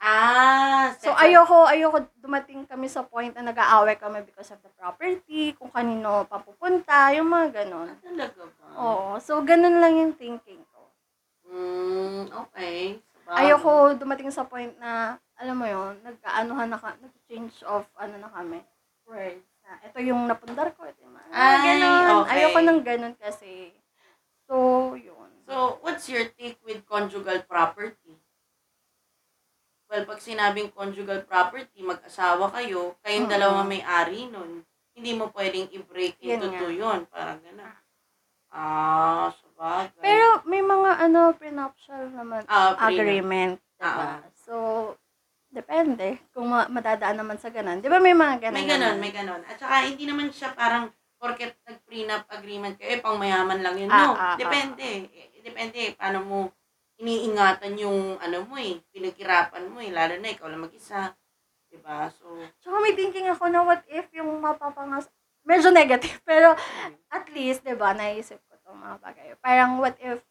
[0.03, 5.55] Ah, So, ayoko, ayoko dumating kami sa point na nag-aaway kami because of the property,
[5.55, 7.87] kung kanino papupunta, yung mga ganon.
[7.87, 8.67] Ah, talaga ba?
[8.75, 9.07] Oo.
[9.23, 10.91] So, ganun lang yung thinking ko.
[11.47, 12.99] Mm, okay.
[12.99, 13.37] Sabagay.
[13.47, 18.27] Ayoko dumating sa point na, alam mo yon nag-aanuhan na ka, nag-change of, ano na
[18.27, 18.59] kami,
[19.07, 19.47] words.
[19.63, 22.27] Na, ito yung napundar ko, ito yung mga, Ay, ganon.
[22.27, 22.43] okay.
[22.43, 23.71] Ayoko ng ganon kasi.
[24.51, 24.55] So,
[24.99, 25.22] yun.
[25.43, 28.15] So, what's your take with conjugal property?
[29.85, 33.33] Well, pag sinabing conjugal property, mag-asawa kayo, kayong Mm.
[33.33, 34.63] dalawa may-ari nun.
[34.93, 36.59] Hindi mo pwedeng i-break Yan into nga.
[36.59, 36.99] two yun.
[37.09, 37.75] Parang gano'n.
[38.49, 39.99] Ah, sabagay.
[39.99, 42.89] Pero, may mga, ano, prenuptial naman Ah, prenup.
[42.93, 43.53] agreement.
[43.77, 43.89] Ah.
[43.89, 44.09] Diba?
[44.39, 44.53] So,
[45.49, 46.21] depende.
[46.29, 47.81] Kung ma- madadaan naman sa ganon.
[47.81, 48.55] Di ba may mga ganon?
[48.55, 48.95] May naman?
[49.01, 49.41] may ganon.
[49.43, 53.89] At saka, hindi naman siya parang porket nag-prenup agreement kayo, eh, pang mayaman lang yun.
[53.89, 55.09] Ah, No, ah, depende.
[55.09, 56.37] Eh, Depende, paano mo
[56.97, 61.13] iniingatan yung, ano mo eh, pinaghirapan mo eh, lalo na ikaw lang mag-isa.
[61.69, 62.09] Diba?
[62.09, 62.25] So,
[62.57, 65.05] Tsaka may thinking ako na what if yung mapapangas...
[65.45, 66.57] Medyo negative, pero
[67.13, 69.27] at least, di ba, naisip ko itong mga bagay.
[69.37, 70.25] Parang what if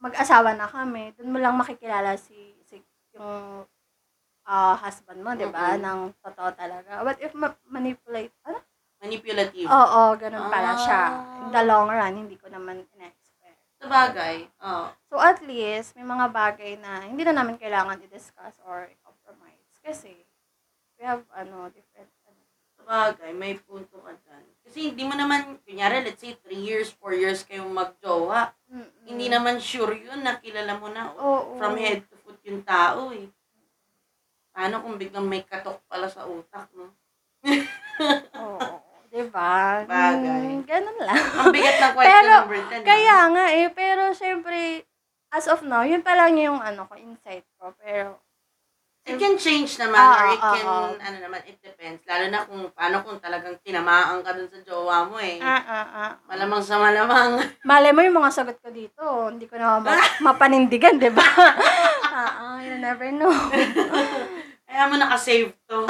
[0.00, 2.80] mag-asawa na kami, dun mo lang makikilala si, si
[3.12, 3.68] yung
[4.48, 5.84] ah, husband mo, di ba, Mm-mm.
[5.84, 7.04] ng totoo talaga.
[7.04, 8.64] What if ma- manipulate, ano?
[8.98, 9.68] manipulative.
[9.70, 11.02] Oo, ganun pala siya.
[11.06, 11.38] Ah.
[11.42, 13.27] In the long run, hindi ko naman in-expect.
[13.78, 14.50] Sa bagay.
[15.06, 19.70] So at least, may mga bagay na hindi na namin kailangan i-discuss or i-compromise.
[19.86, 20.12] Kasi,
[20.98, 22.42] we have, ano, different, ano,
[22.74, 24.44] Sa bagay, may punto ka dyan.
[24.66, 28.50] Kasi hindi mo naman, kunyari, let's say, 3 years, 4 years kayong magjowa.
[28.68, 29.06] Mm-mm.
[29.06, 31.56] Hindi naman sure yun na kilala mo na Oo.
[31.56, 33.30] from head to foot yung tao eh.
[34.52, 36.90] Paano kung biglang may katok pala sa utak, no?
[38.42, 38.87] Oo.
[39.08, 39.88] Diba?
[39.88, 40.44] Bagay.
[40.52, 41.16] Mm, ganun lang.
[41.16, 42.84] Ang bigat ng kwento Pero, number 10.
[42.84, 44.84] Kaya nga eh, pero syempre,
[45.28, 47.72] as of now, yun pa lang yung ano ko, insight ko.
[47.74, 48.20] Pero,
[49.08, 50.92] It can change naman Ah, or it ah, can, ah.
[51.00, 52.04] ano naman, it depends.
[52.04, 55.40] Lalo na kung paano kung talagang tinamaan ka dun sa jowa mo eh.
[55.40, 56.12] ah, ah, ah.
[56.28, 57.40] Malamang sa malamang.
[57.64, 59.00] Malay mo yung mga sagot ko dito.
[59.32, 59.96] Hindi ko na ma-
[60.28, 61.24] mapanindigan, di ba?
[62.04, 63.32] ah, ah, you never know.
[64.68, 65.88] Kaya mo nakasave to.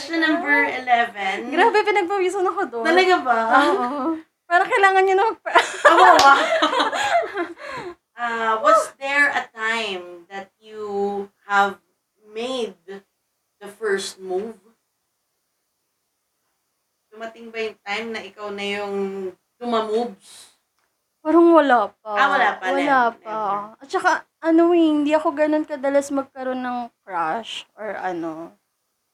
[0.00, 1.52] Question number 11.
[1.52, 2.88] Grabe, pinagpawisan ako doon.
[2.88, 3.38] Talaga ba?
[3.52, 4.16] Oo.
[4.48, 5.50] Parang kailangan nyo na magpa...
[5.92, 6.08] Oo,
[8.16, 11.76] uh, was there a time that you have
[12.32, 12.80] made
[13.60, 14.56] the first move?
[17.12, 18.96] Dumating ba yung time na ikaw na yung
[19.60, 20.56] tumamoves?
[21.20, 22.12] Parang wala pa.
[22.16, 23.28] Ah, wala pa, Wala never, pa.
[23.28, 23.84] never.
[23.84, 24.10] At saka,
[24.40, 28.56] ano eh, hindi ako ganun kadalas magkaroon ng crush or ano.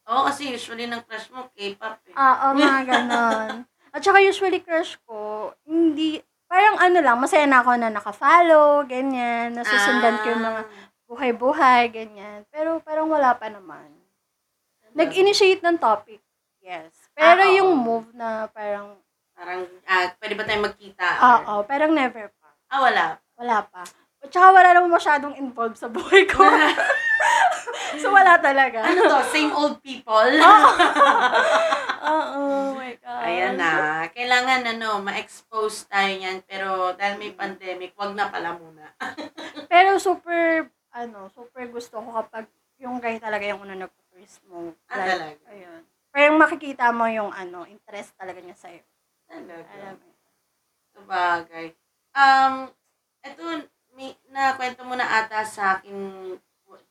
[0.06, 2.14] Oo, kasi usually ng crush mo, K-pop eh.
[2.14, 3.66] Oh, mga ganon.
[3.90, 9.50] At saka usually crush ko, hindi, parang ano lang, masaya na ako na naka-follow, ganyan,
[9.52, 10.70] nasusundan ko yung mga Ah.
[11.06, 12.46] buhay-buhay, ganyan.
[12.48, 13.86] Pero parang wala pa naman.
[14.92, 16.22] Nag-initiate ng topic,
[16.58, 16.90] yes.
[17.12, 17.56] Pero Ah, oo.
[17.56, 18.96] yung move na parang,
[19.36, 21.06] Parang, ah, pwede ba tayo magkita?
[21.20, 22.48] oo, parang never pa.
[22.72, 23.04] Ah, wala.
[23.36, 23.84] Wala pa.
[24.26, 26.42] At saka wala naman masyadong involved sa buhay ko.
[28.02, 28.82] so wala talaga.
[28.82, 29.18] ano to?
[29.30, 30.18] Same old people?
[32.10, 33.22] Oo, oh my God.
[33.22, 34.02] Ayan na.
[34.10, 36.42] Kailangan ano, ma-expose tayo niyan.
[36.42, 38.90] Pero dahil may pandemic, wag na pala muna.
[39.70, 42.50] Pero super, ano, super gusto ko kapag
[42.82, 44.74] yung guy talaga yung una nag-first move.
[44.90, 45.38] Ah, talaga?
[45.54, 45.86] Ayun.
[46.10, 48.82] Parang makikita mo yung ano, interest talaga niya sa'yo.
[49.30, 49.70] Talaga.
[49.70, 50.10] Alam mo.
[50.98, 51.66] Sabagay.
[52.10, 52.54] Um,
[53.22, 55.96] eto, may, nakwento mo na ata sa akin,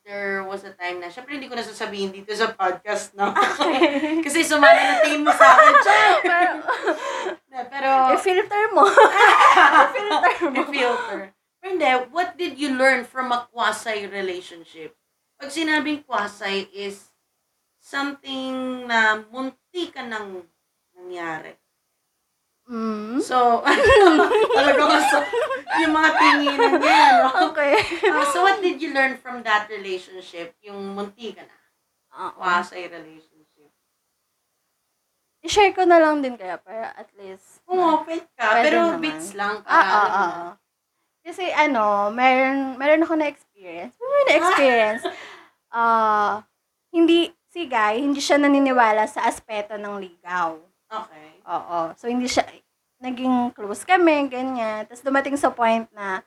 [0.05, 3.33] there was a time na, syempre hindi ko nasasabihin dito sa podcast, no?
[4.25, 6.53] Kasi sumali na tingin mo sa akin!
[7.55, 8.83] Pero, Pero, i-filter mo.
[8.85, 10.61] i-filter mo.
[10.69, 11.19] filter.
[11.57, 14.93] Pero hindi, what did you learn from a quasi relationship?
[15.39, 17.09] Pag sinabing quasi is
[17.81, 20.45] something na munti ka nang
[20.93, 21.57] nangyari.
[22.65, 23.21] Mm.
[23.21, 23.61] So,
[24.57, 25.17] talagang so,
[25.85, 27.29] yung mga tinginan niya, no?
[27.53, 27.77] Okay.
[28.09, 30.57] Ah, so, what did you learn from that relationship?
[30.65, 31.57] Yung munti ka na.
[32.15, 32.41] Oo.
[32.41, 33.69] Quasi relationship.
[35.45, 37.61] I-share ko na lang din kaya para at least.
[37.69, 39.01] Pumapit ka, Pwede pero naman.
[39.05, 39.61] bits lang.
[39.69, 40.17] Ah, ah, ah, na.
[40.17, 40.51] ah.
[41.21, 43.93] Kasi ano, meron, meron ako na-experience.
[44.01, 45.05] Meron na-experience.
[45.75, 46.39] Ah,
[46.95, 50.55] hindi, si guy, hindi siya naniniwala sa aspeto ng ligaw.
[50.89, 51.29] Okay.
[51.49, 51.79] Oo.
[51.97, 52.45] So, hindi siya,
[53.01, 54.85] naging close kami, ganyan.
[54.85, 56.21] Tapos dumating sa point na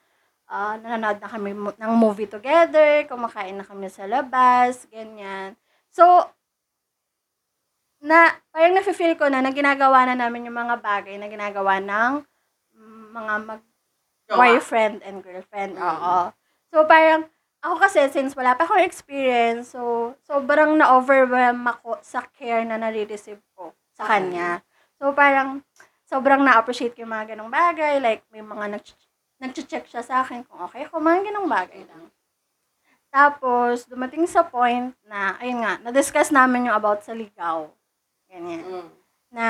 [0.49, 5.55] ah, nanonood na kami mo- ng movie together, kumakain na kami sa labas, ganyan.
[5.92, 6.05] So,
[8.01, 12.12] na, parang nafe-feel ko na na ginagawa na namin yung mga bagay na ginagawa ng
[12.79, 13.62] mm, mga mag
[14.29, 14.37] Jowa.
[14.38, 15.77] boyfriend and girlfriend.
[15.77, 15.83] Mm.
[15.85, 16.16] Oo.
[16.73, 17.27] So, parang,
[17.64, 23.42] ako kasi, since wala pa akong experience, so, sobrang na-overwhelm ako sa care na nare-receive
[23.59, 24.62] ko sa kanya.
[25.02, 25.66] So, parang,
[26.06, 27.98] sobrang na-appreciate ko yung mga ganong bagay.
[27.98, 28.84] Like, may mga nag
[29.38, 32.11] nag-check siya sa akin kung okay ako, mga ganong bagay lang.
[33.08, 37.70] Tapos, dumating sa point na, ayun nga, na-discuss namin yung about sa ligaw.
[38.26, 38.90] Ganyan Mm.
[39.30, 39.46] na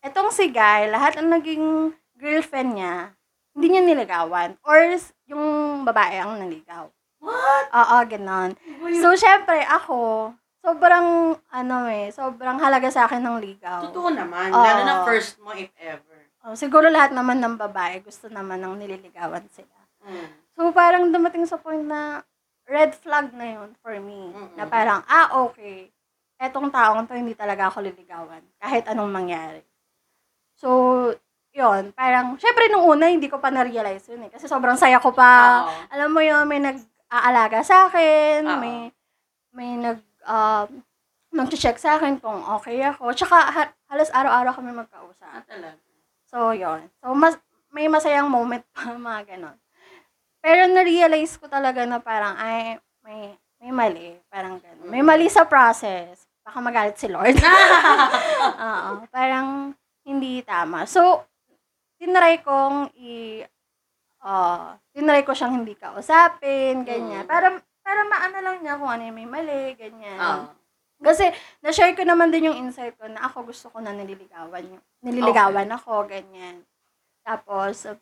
[0.00, 3.12] etong si Guy, lahat ang naging girlfriend niya,
[3.52, 4.56] hindi niya niligawan.
[4.64, 4.80] Or
[5.28, 5.44] yung
[5.84, 6.88] babae ang naligaw.
[7.20, 7.66] What?
[7.76, 8.56] Oo, ganon.
[9.04, 13.80] So, syempre, ako, sobrang, ano eh, sobrang halaga sa akin ng ligaw.
[13.90, 14.52] Totoo naman.
[14.52, 14.60] Oo.
[14.60, 16.20] Lalo na first mo, if ever.
[16.40, 19.76] Oh, siguro lahat naman ng babae, gusto naman ng nililigawan sila.
[20.04, 20.28] Mm.
[20.56, 22.24] So, parang dumating sa point na
[22.64, 24.32] red flag na yun for me.
[24.32, 24.56] Mm-mm.
[24.56, 25.92] Na parang, ah, okay.
[26.40, 28.40] Etong taong to, hindi talaga ako liligawan.
[28.56, 29.60] Kahit anong mangyari.
[30.56, 31.12] So,
[31.52, 31.92] yun.
[31.92, 34.30] Parang, syempre nung una, hindi ko pa na-realize yun eh.
[34.32, 35.66] Kasi sobrang saya ko pa.
[35.68, 35.72] Oo.
[35.92, 38.48] Alam mo yun, may nag-aalaga sa akin.
[38.48, 38.60] Oo.
[38.60, 38.76] May,
[39.52, 40.82] may nag, um,
[41.30, 43.14] nag-check sa akin kung okay ako.
[43.14, 45.30] Tsaka, ha- halos araw-araw kami magkausap.
[45.30, 45.78] Ah, talaga.
[46.30, 47.38] So, yon So, mas,
[47.70, 49.56] may masayang moment pa, mga ganon.
[50.40, 54.08] Pero na-realize ko talaga na parang, ay, may, may mali.
[54.32, 54.88] Parang ganon.
[54.88, 56.26] May mali sa process.
[56.42, 57.36] Baka magalit si Lord.
[58.66, 59.04] Oo.
[59.12, 60.88] Parang, hindi tama.
[60.88, 61.22] So,
[62.00, 63.44] tinry kong i,
[64.24, 67.24] uh, tinry ko siyang hindi kausapin, ganyan.
[67.24, 67.30] Mm.
[67.30, 70.18] Para, para maano lang niya kung ano yung may mali, ganyan.
[70.18, 70.46] Oo.
[71.00, 74.68] Kasi, na-share ko naman din yung insight ko na ako gusto ko na nililigawan.
[74.68, 76.60] yung- Nililigawan ako, ganyan.
[77.24, 77.96] Tapos, uh,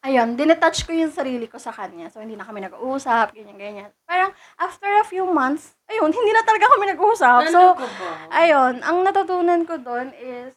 [0.00, 2.08] ayun, dinetouch ko yung sarili ko sa kanya.
[2.08, 3.90] So, hindi na kami nag-uusap, ganyan, ganyan.
[4.02, 7.40] Parang, after a few months, ayun, hindi na talaga kami nag-uusap.
[7.48, 8.10] So, Ano ba?
[8.32, 10.56] ayun, ang natutunan ko doon is,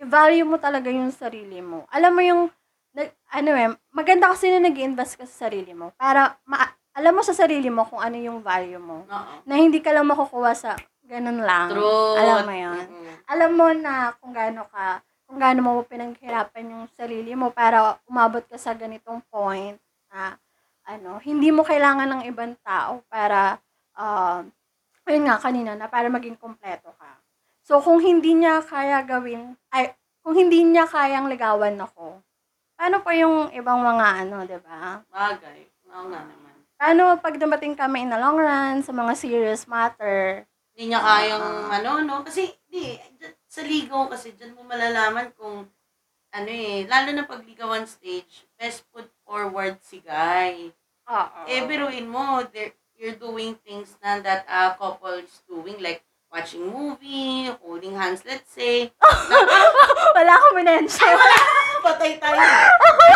[0.00, 1.84] i-value mo talaga yung sarili mo.
[1.92, 2.42] Alam mo yung,
[2.96, 5.92] nag- ano eh, maganda kasi na nag invest ka sa sarili mo.
[5.94, 9.08] Para, ma- alam mo sa sarili mo kung ano yung value mo.
[9.08, 9.32] Oo.
[9.48, 10.76] Na hindi ka lang makukuha sa
[11.08, 11.72] ganun lang.
[11.72, 12.14] True.
[12.20, 12.84] Alam mo yun.
[12.86, 13.14] Mm-mm.
[13.26, 18.44] Alam mo na kung gaano ka, kung gaano mo pinaghirapan yung sarili mo para umabot
[18.44, 19.80] ka sa ganitong point
[20.12, 20.36] na,
[20.84, 23.56] ano, hindi mo kailangan ng ibang tao para,
[23.96, 24.44] uh,
[25.08, 27.16] ayun nga kanina, na para maging kompleto ka.
[27.62, 32.20] So, kung hindi niya kaya gawin, ay, kung hindi niya kayang ligawan ako,
[32.80, 35.04] paano pa yung ibang mga ano, 'di ba?
[35.12, 35.60] Bagay.
[35.92, 36.49] Oo nga naman.
[36.80, 40.48] Paano pag dumating kami in the long run sa mga serious matter?
[40.72, 41.76] Hindi niya kayang Ah.
[41.76, 42.16] ano, no?
[42.24, 42.96] Kasi, di,
[43.44, 45.68] sa ligaw kasi, dyan mo malalaman kung,
[46.32, 50.72] ano eh, lalo na pag ligawan stage, best foot forward si guy.
[51.04, 51.40] Oo.
[51.44, 52.48] Eh, biruin mo,
[52.96, 56.00] you're doing things na that a couple is doing, like
[56.32, 58.88] watching movie, holding hands, let's say.
[60.16, 61.16] Wala akong minention.
[61.80, 62.36] Patay tayo.
[62.36, 63.10] Oh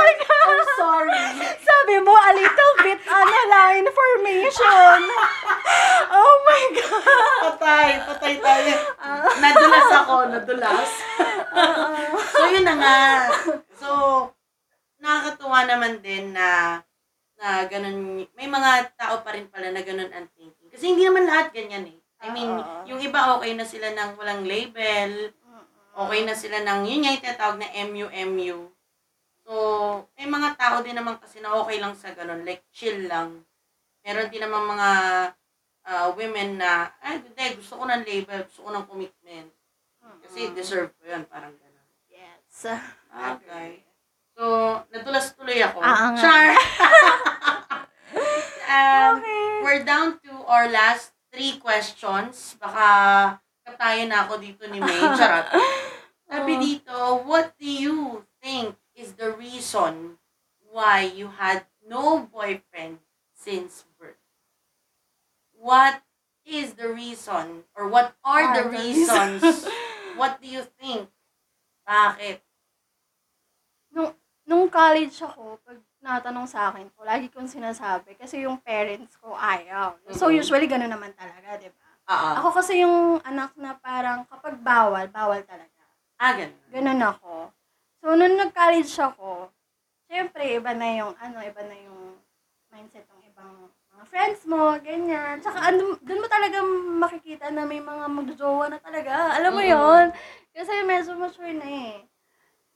[0.44, 1.24] I'm sorry.
[1.60, 4.98] Sabi mo, a little bit, ano lang, information.
[6.14, 7.56] Oh my God.
[7.56, 8.74] Patay, patay tayo.
[9.40, 10.90] Nadulas ako, nadulas.
[12.32, 12.98] so, yun na nga.
[13.80, 13.88] So,
[15.00, 16.80] nakakatuwa naman din na
[17.34, 20.70] na ganun, may mga tao pa rin pala na ganun ang thinking.
[20.70, 21.98] Kasi hindi naman lahat ganyan eh.
[22.24, 22.88] I mean, Oo.
[22.88, 25.34] yung iba okay na sila ng walang label,
[25.94, 28.70] okay na sila ng, yun nga yung tinatawag na MU-MU.
[29.44, 29.52] So,
[30.16, 33.44] may mga tao din naman kasi na okay lang sa ganun, like chill lang.
[34.02, 34.90] Meron din naman mga
[35.84, 39.50] ah, women na, ay, hindi, gusto ko ng label, gusto ko ng commitment.
[40.24, 41.88] Kasi deserve ko yun, parang ganun.
[42.08, 42.72] Yes.
[43.12, 43.84] Okay.
[44.34, 44.44] So,
[44.90, 45.78] natulas tuloy ako.
[45.84, 46.20] Ah, nga.
[46.20, 46.46] Char!
[48.72, 49.44] um, Okay.
[49.64, 52.56] We're down to our last three questions.
[52.60, 52.86] Baka
[53.64, 55.00] katayan na ako dito ni May.
[55.16, 55.48] Charot.
[56.30, 56.60] Sabi Oh.
[56.60, 60.16] dito, what do you think is the reason
[60.72, 63.00] why you had no boyfriend
[63.32, 64.20] since birth?
[65.56, 66.04] What
[66.44, 69.64] is the reason or what are the reasons?
[70.20, 71.08] what do you think?
[71.88, 72.40] Bakit?
[74.44, 79.32] Nung college ako, pag natanong sa akin ko, lagi kong sinasabi, kasi yung parents ko
[79.32, 79.96] ayaw.
[80.12, 80.44] So, Mhm.
[80.44, 81.83] usually, gano'n naman talaga, di ba?
[82.04, 85.72] Ah, Ako kasi yung anak na parang kapag bawal, bawal talaga.
[86.20, 86.60] ah, ganun.
[86.68, 87.32] Ganun ako.
[88.04, 89.48] So, nung nag-college ako,
[90.04, 92.20] syempre, iba na yung, ano, iba na yung
[92.68, 95.40] mindset ng ibang mga friends mo, ganyan.
[95.40, 96.60] Tsaka, andun, dun mo talaga
[97.00, 99.32] makikita na may mga magjojowa na talaga.
[99.40, 99.72] Alam mo Mm.
[99.72, 100.06] yon
[100.52, 102.04] Kasi medyo mature na eh.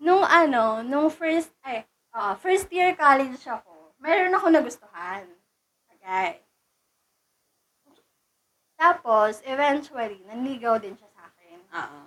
[0.00, 1.84] Nung ano, nung first, ay,
[2.16, 5.28] ah, first year college ako, meron ako nagustuhan.
[5.92, 6.40] Okay.
[8.78, 11.58] Tapos, eventually, nanligaw din siya sa akin.
[11.74, 12.06] Ah,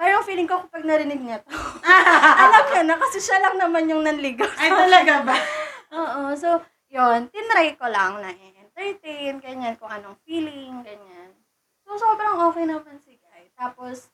[0.00, 1.52] Parang feeling ko kapag narinig niya to,
[2.44, 4.48] alam niya na kasi siya lang naman yung nanligaw.
[4.56, 5.36] Ay, talaga ba?
[6.00, 6.32] Oo.
[6.40, 11.36] So, yun, tinry ko lang na entertain, ganyan, kung anong feeling, ganyan.
[11.84, 13.52] So, sobrang okay naman si Guy.
[13.52, 14.08] Tapos,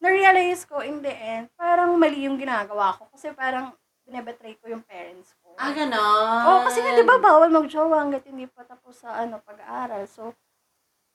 [0.00, 3.08] na-realize ko in the end, parang mali yung ginagawa ko.
[3.08, 3.72] Kasi parang
[4.04, 5.56] binebetray ko yung parents ko.
[5.56, 6.42] Ah, ganon.
[6.52, 10.04] Oo, kasi nga, di ba, bawal mag-jowa hanggat hindi pa tapos sa ano, pag-aaral.
[10.04, 10.36] So,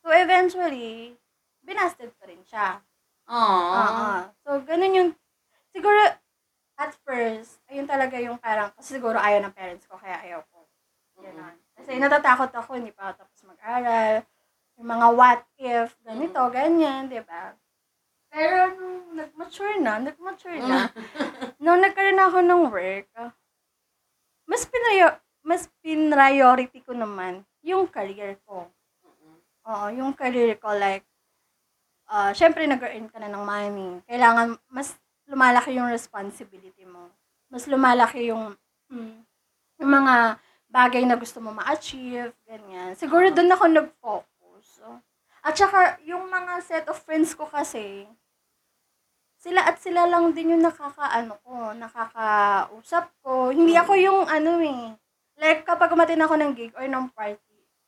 [0.05, 1.17] so eventually,
[1.65, 2.77] binasted pa rin siya.
[3.25, 3.73] Oo.
[3.73, 4.09] Oo.
[4.45, 5.09] So, ganun yung,
[5.73, 5.97] siguro,
[6.77, 10.69] at first, ayun talaga yung parang, kasi siguro ayaw ng parents ko, kaya ayaw ko.
[11.25, 11.57] Ganon.
[11.73, 14.21] Kasi natatakot ako, hindi pa ako tapos mag-aral.
[14.77, 17.57] Yung mga what if, ganito, ganyan, di ba?
[18.29, 20.91] Pero nung nag-mature na, nag-mature na,
[21.63, 23.31] nung nagkaroon ako ng work, ah,
[24.45, 28.69] mas pinayo, mas pinriority ko naman yung career ko.
[29.65, 31.05] Oo, yung career ko, like,
[32.09, 33.91] uh, syempre nag-earn ka na ng money.
[34.05, 34.93] Kailangan, mas
[35.25, 37.09] lumalaki yung responsibility mo.
[37.49, 38.53] Mas lumalaki yung,
[38.93, 39.25] hmm,
[39.81, 40.37] yung mga
[40.69, 42.93] bagay na gusto mo ma-achieve, ganyan.
[42.93, 44.65] Siguro doon ako nag-focus.
[44.81, 44.85] So,
[45.45, 48.05] at saka, yung mga set of friends ko kasi,
[49.45, 53.53] sila at sila lang din yung nakakaano ko, nakakausap ko.
[53.53, 54.89] Hindi ako yung ano eh.
[55.37, 57.44] Like, kapag umatin ako ng gig or ng party,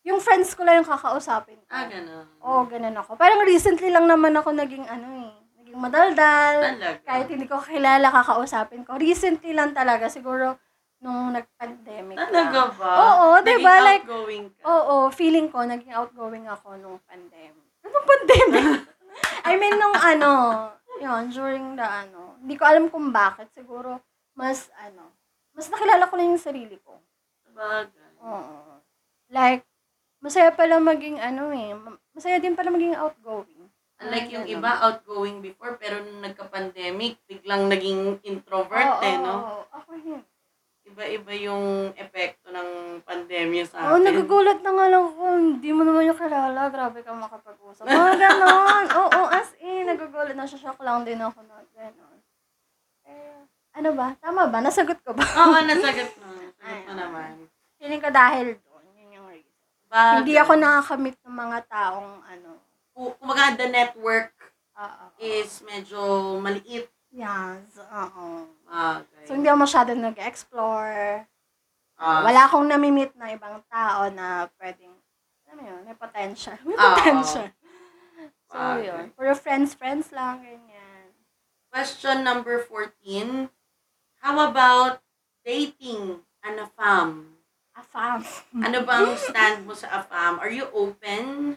[0.08, 1.68] yung friends ko lang yung kakausapin ko.
[1.68, 2.26] Ah, ganon.
[2.40, 3.20] Oo, ganun ako.
[3.20, 6.56] Parang recently lang naman ako naging ano eh, naging madaldal.
[6.64, 7.04] Talaga.
[7.04, 8.96] Kahit hindi ko kilala, kakausapin ko.
[8.96, 10.56] Recently lang talaga, siguro
[11.04, 12.16] nung nag-pandemic.
[12.16, 12.72] Talaga lang.
[12.80, 12.92] ba?
[12.96, 13.76] Oo, Naging diba?
[13.84, 14.62] Like, outgoing ka.
[14.64, 17.68] Oo, feeling ko, naging outgoing ako nung pandemic.
[17.84, 18.64] Anong pandemic?
[19.50, 20.32] I mean, nung ano,
[20.98, 23.52] yun, during the ano, hindi ko alam kung bakit.
[23.52, 24.00] Siguro,
[24.34, 25.12] mas, ano,
[25.52, 26.96] mas nakilala ko lang yung sarili ko.
[27.44, 28.14] Sabagay.
[28.24, 28.80] Oo.
[29.30, 29.68] Like,
[30.28, 33.72] masaya pala maging ano eh, ma- masaya din pala maging outgoing.
[33.98, 39.34] Unlike yung iba, outgoing before, pero nung nagka-pandemic, biglang naging introvert Oo, eh, no?
[39.34, 40.22] oo, Ako yun.
[40.88, 41.66] Iba-iba yung
[41.98, 42.70] epekto ng
[43.04, 44.06] pandemya sa Oo, atin.
[44.06, 45.24] nagagulat na nga lang ako.
[45.36, 46.72] Hindi mo naman yung kilala.
[46.72, 47.84] Grabe ka makapag-usap.
[47.84, 48.86] Mga ganon.
[49.04, 49.84] Oo, as in.
[49.84, 50.64] Nagagulat na siya.
[50.64, 52.18] Shock lang din ako na ganon.
[53.04, 53.40] Eh,
[53.76, 54.16] ano ba?
[54.16, 54.64] Tama ba?
[54.64, 55.26] Nasagot ko ba?
[55.26, 56.28] Oo, nasagot mo.
[56.56, 57.50] Nasagot mo naman.
[57.78, 58.56] Feeling ko dahil
[59.88, 60.16] Bagay.
[60.20, 62.50] Hindi ako nakakamit ng mga taong ano.
[62.92, 64.34] Ku- Kumbaga, the network
[64.74, 65.06] Oo.
[65.18, 66.00] is medyo
[66.38, 66.92] maliit.
[67.08, 67.80] Yes.
[67.80, 68.52] Oo.
[68.68, 69.24] Bagay.
[69.24, 71.24] So, hindi ako masyadong nag-explore.
[71.98, 74.94] Ah, Wala akong namimit na ibang tao na pwedeng,
[75.48, 76.54] alam mo yun, may potential.
[76.68, 76.84] May Oo.
[76.94, 77.48] potential.
[78.48, 78.86] So, Bagay.
[78.86, 79.04] yun.
[79.16, 81.16] Puro friends-friends lang, ganyan.
[81.68, 83.50] Question number 14.
[84.20, 85.00] How about
[85.42, 87.37] dating an AFAM?
[87.78, 88.26] Afam.
[88.58, 90.42] Ano bang stand mo sa AFAM?
[90.42, 91.54] Are you open?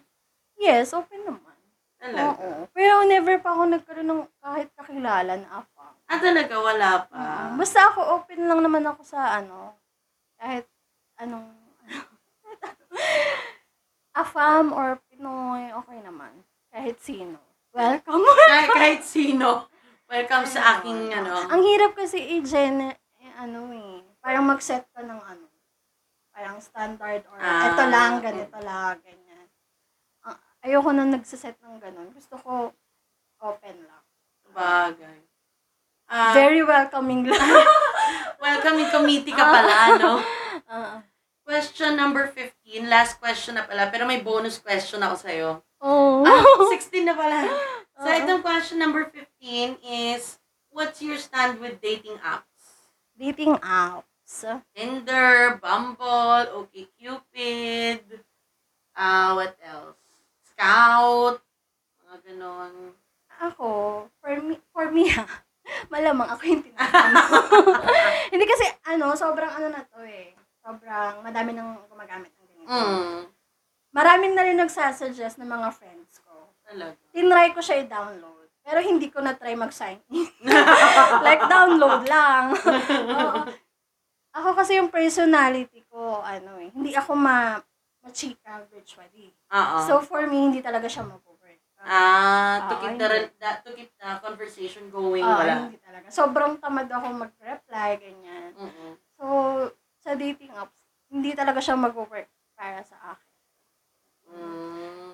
[0.60, 1.56] Yes, open naman.
[1.96, 2.36] Talaga?
[2.36, 2.68] Oo.
[2.76, 5.96] Pero never pa ako nagkaroon ng kahit kakilala na afam.
[6.04, 6.54] Ah, talaga?
[6.60, 7.16] Wala pa.
[7.16, 9.72] Ah, basta ako open lang naman ako sa ano,
[10.36, 10.68] kahit
[11.16, 11.48] anong,
[14.20, 16.36] afam or Pinoy, okay naman.
[16.68, 17.40] Kahit sino.
[17.72, 18.28] Welcome.
[18.52, 19.72] kahit, kahit sino.
[20.04, 21.48] Welcome sa aking, ano.
[21.48, 22.96] Ang hirap kasi i-gen, eh,
[23.40, 25.49] ano eh, parang mag-set ka ng ano,
[26.30, 28.24] parang standard or Ah, eto lang, okay.
[28.30, 29.46] ganito lang, ganyan.
[30.22, 32.08] Ah, ayoko na nagsiset ng ganun.
[32.10, 32.52] Gusto ko
[33.40, 34.04] open lang.
[34.50, 35.18] Bagay.
[36.06, 37.38] Ah, Very welcoming lang.
[38.42, 40.12] welcoming committee ka pala, no?
[40.70, 41.02] Ah.
[41.42, 42.54] Question number 15.
[42.86, 43.90] Last question na pala.
[43.90, 45.48] Pero may bonus question ako sa'yo.
[45.82, 46.22] oh.
[46.22, 46.42] Ah,
[46.74, 47.42] 16 na pala.
[47.98, 48.14] So, Oo.
[48.14, 50.38] itong question number 15 is,
[50.70, 52.86] what's your stand with dating apps?
[53.14, 54.06] Dating apps.
[54.74, 58.22] Tinder, Bumble, OkCupid,
[58.94, 59.98] ah, what else?
[60.54, 61.42] Scout,
[62.06, 62.94] mga ganon.
[63.42, 65.26] Ako, for me, for me ha,
[65.92, 67.30] malamang ako yung tinatanong.
[68.32, 70.30] Hindi kasi, ano, sobrang ano na to eh.
[70.62, 72.70] Sobrang madami nang gumagamit ng ganito.
[72.70, 73.18] Mm,
[73.90, 76.54] Maraming na rin nagsasuggest ng mga friends ko.
[76.62, 76.94] talaga.
[77.10, 78.46] Tinry ko siya i-download.
[78.62, 80.30] Pero hindi ko na-try mag-sign in.
[81.26, 82.54] like, download lang.
[82.54, 83.50] Oo.
[84.30, 87.58] Ako kasi yung personality ko, ano eh, hindi ako ma
[88.00, 89.34] machika virtually.
[89.50, 89.76] Oo.
[89.84, 91.28] So, for me, hindi talaga siya mag-work.
[91.80, 95.64] ah, to keep the, re- the- to keep the conversation going, Oo, wala.
[95.64, 96.06] hindi talaga.
[96.12, 98.52] Sobrang tamad ako mag-reply, ganyan.
[98.52, 98.92] Mm-mm.
[99.16, 99.24] So,
[99.98, 100.76] sa dating apps,
[101.08, 103.32] hindi talaga siya mag-work para sa akin.
[104.30, 105.12] Mm.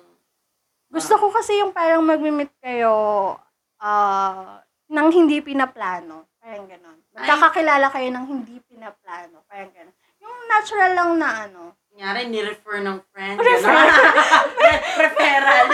[0.87, 3.35] Gusto ko kasi yung parang mag-meet kayo
[3.79, 6.27] ah nang hindi pinaplano.
[6.47, 6.97] Parang ganon.
[7.11, 9.43] Magkakakilala kayo nang hindi pinaplano.
[9.51, 9.91] Parang ganon.
[10.23, 11.75] Yung natural lang na ano.
[11.91, 13.35] Kunyari, ni-refer ng friend.
[13.35, 13.75] Refer.
[15.03, 15.67] Referral.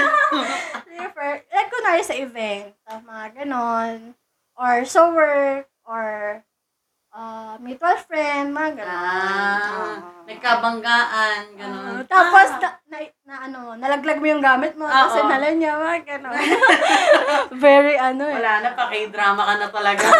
[0.97, 2.73] Refer, like kunwari sa event.
[2.89, 4.17] mga ganon.
[4.57, 5.69] Or sa work.
[5.85, 6.41] Or
[7.13, 8.49] ah mutual friend.
[8.51, 8.89] Mga ganon.
[8.89, 10.25] Ah, Oo.
[10.25, 12.01] nagkabanggaan, Ah, gano'n.
[12.07, 12.59] tapos, Ah.
[12.59, 14.83] na, na, na ano, nalaglag mo yung gamit mo.
[14.83, 14.91] Oo.
[14.91, 16.33] Kasi nala niya, mga ganon.
[17.63, 18.35] Very ano eh.
[18.35, 20.05] Wala na, pa-k-drama ka na talaga.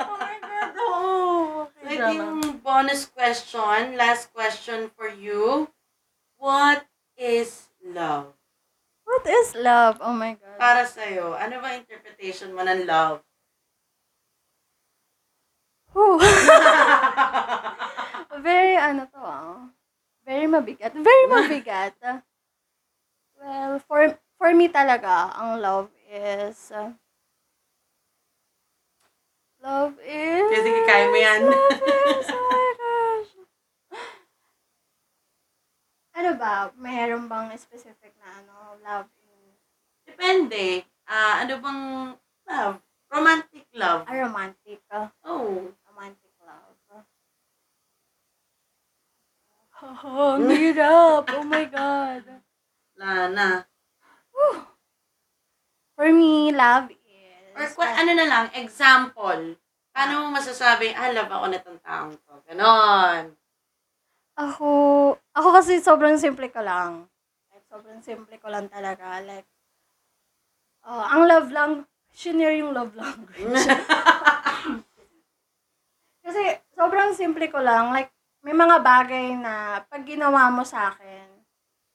[0.00, 1.06] Oh my God, oo.
[1.70, 3.94] so, ito yung bonus question.
[3.94, 5.70] Last question for you.
[6.36, 6.82] What
[7.14, 8.34] is love?
[9.02, 9.98] What is love?
[10.00, 10.58] Oh my God.
[10.58, 13.22] Para sa'yo, ano ba interpretation mo ng love?
[15.96, 16.20] Whew.
[18.40, 19.68] Very ano to ah.
[20.24, 20.92] Very mabigat.
[20.94, 21.94] Very mabigat.
[23.40, 26.92] well, for for me talaga, ang love is uh,
[29.64, 31.42] love is sige, kaya mo yan.
[31.48, 33.30] love is, oh my gosh.
[36.18, 36.54] Ano ba?
[36.78, 39.54] Mayroon bang specific na ano, love in
[40.06, 40.82] Depende.
[41.08, 41.82] Ah, ano bang
[42.46, 42.76] love?
[43.08, 44.04] Romantic love.
[44.04, 45.72] a romantic, uh, Oh.
[45.88, 46.76] romantic love?
[49.78, 51.30] Oh, ang hirap.
[51.30, 52.26] Oh my God.
[52.98, 53.48] Wala na.
[55.94, 57.54] For me, love is...
[57.54, 59.54] Or kung ano na lang, example.
[59.94, 62.34] Paano mo masasabi, ah, love ako na itong taong to.
[62.50, 63.34] Ganon.
[64.38, 64.68] Ako,
[65.34, 67.06] ako kasi sobrang simple ko lang.
[67.50, 69.22] Like, sobrang simple ko lang talaga.
[69.22, 69.46] Like,
[70.86, 71.70] oh, ang love lang,
[72.10, 73.42] senior yung love language.
[76.26, 76.42] kasi
[76.74, 77.94] sobrang simple ko lang.
[77.94, 81.26] Like, may mga bagay na pag ginawa mo sa akin,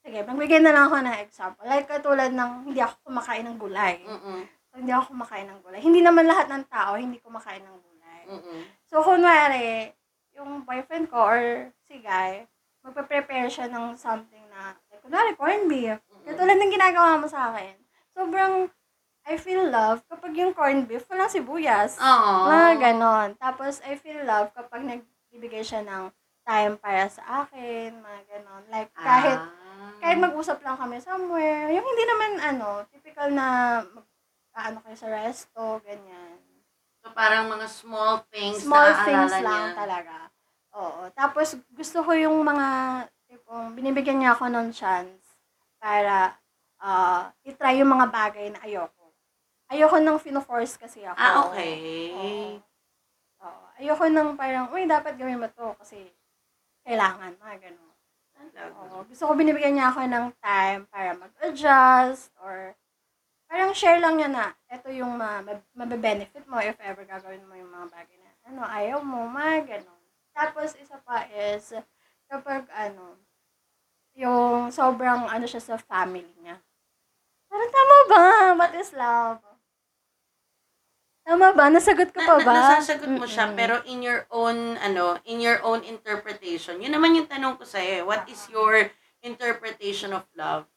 [0.03, 1.63] sige, magbigay na lang ako ng example.
[1.63, 4.03] Like, katulad ng hindi ako kumakain ng gulay.
[4.03, 4.41] Mm-mm.
[4.67, 5.79] So, hindi ako kumakain ng gulay.
[5.79, 8.21] Hindi naman lahat ng tao hindi kumakain ng gulay.
[8.27, 8.59] Mm-mm.
[8.91, 9.95] So, kunwari,
[10.35, 11.41] yung boyfriend ko or
[11.87, 12.43] si guy,
[12.83, 16.03] magpe-prepare siya ng something na, like, kunwari, corned beef.
[16.27, 17.79] Katulad ng ginagawa mo sa akin.
[18.11, 18.67] Sobrang,
[19.23, 21.95] I feel love kapag yung corned beef, walang sibuyas.
[21.95, 22.51] Oo.
[22.51, 23.29] Mga ganon.
[23.39, 26.11] Tapos, I feel love kapag nagbibigay siya ng
[26.45, 28.63] time para sa akin, mga ganon.
[28.71, 29.95] Like, kahit, Ah.
[30.03, 33.47] kahit mag-usap lang kami somewhere, yung hindi naman, ano, typical na,
[33.87, 34.05] mag,
[34.53, 36.39] ano kayo sa resto, ganyan.
[37.03, 39.75] So, parang mga small things Small na things lang niya.
[39.75, 40.15] talaga.
[40.79, 41.01] Oo.
[41.15, 42.67] Tapos, gusto ko yung mga,
[43.27, 45.25] tipong, binibigyan niya ako ng chance
[45.81, 46.37] para
[46.83, 49.11] ah itry yung mga bagay na ayoko.
[49.71, 51.17] Ayoko nang fino-force kasi ako.
[51.19, 51.73] Ah, okay.
[52.13, 52.61] Oo.
[53.43, 53.63] Oo.
[53.79, 56.07] Ayoko nang parang, uy, dapat gawin mo to kasi
[56.83, 57.93] kailangan, mga ganun.
[58.53, 59.07] Oo.
[59.07, 62.75] Gusto ko binibigyan niya ako ng time para mag-adjust or
[63.47, 67.55] parang share lang niya na ito yung ma- ma- mabe-benefit mo if ever gagawin mo
[67.55, 70.03] yung mga bagay na ano, ayaw mo, mga ganun.
[70.35, 71.71] Tapos, isa pa is,
[72.27, 73.15] kapag ano,
[74.13, 76.59] yung sobrang ano siya sa family niya.
[77.49, 78.23] Parang tama ba?
[78.57, 79.52] What is love?
[81.23, 81.71] Tama ba?
[81.71, 82.51] Nasagot ko pa ba?
[82.51, 83.55] na, nasasagot mo siya, Mm-mm.
[83.55, 86.83] pero in your own, ano, in your own interpretation.
[86.83, 87.99] Yun naman yung tanong ko sa'yo.
[87.99, 88.03] eh.
[88.03, 88.91] What is your
[89.23, 90.67] interpretation of love?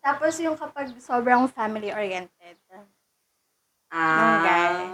[0.00, 2.56] Tapos yung kapag sobrang family-oriented.
[3.92, 4.40] Ah.
[4.40, 4.86] guy.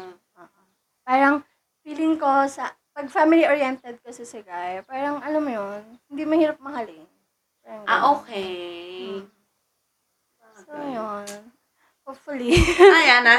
[0.42, 0.61] Oo.
[1.07, 1.44] Parang
[1.86, 5.80] feeling ko sa pag family-oriented kasi si guy, parang alam mo yun,
[6.11, 7.07] hindi mahirap mahalin.
[7.62, 8.11] Parang Ah, ganun.
[8.18, 8.50] okay.
[9.20, 9.24] Mm.
[10.57, 11.28] So, yun.
[12.07, 12.54] Hopefully.
[12.78, 13.34] Ayan na.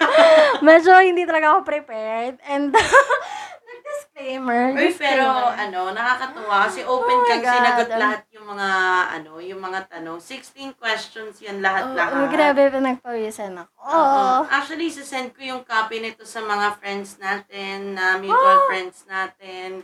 [0.66, 2.38] Medyo hindi talaga ako prepared.
[2.46, 2.70] And,
[3.66, 4.78] nag-disclaimer.
[4.78, 7.50] Uy, pero ano, nakakatuwa kasi open Oh kang God.
[7.52, 8.68] sinagot lahat yung mga,
[9.10, 10.22] ano, yung mga tanong.
[10.22, 12.14] 16 questions yan lahat-lahat.
[12.16, 13.74] Oo, grabe, pinagpawisan ako.
[13.82, 13.90] Oo.
[13.90, 14.38] Oo.
[14.46, 18.66] Actually, send ko yung copy nito sa mga friends natin, na mutual Oh!
[18.70, 19.82] friends natin.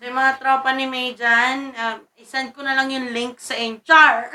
[0.00, 3.52] So, yung mga tropa ni May dyan, uh, isend ko na lang yung link sa
[3.84, 4.32] Char!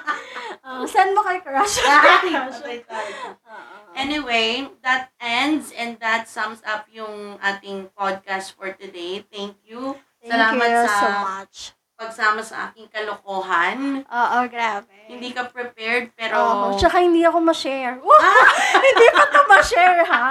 [0.64, 1.84] Oo, send mo kay crush.
[1.84, 3.76] Oo.
[3.92, 9.20] Anyway, that ends and that sums up yung ating podcast for today.
[9.28, 10.00] Thank you.
[10.24, 11.76] Thank Salamat you sa so much.
[11.96, 14.02] Pagsama sa aking kalokohan.
[14.02, 14.90] Oo, grabe.
[15.06, 16.34] Hindi ka prepared, pero...
[16.34, 18.00] Oo, tsaka hindi ako ma-share.
[18.00, 18.16] Wow!
[18.88, 20.28] hindi pa to ma-share, ha?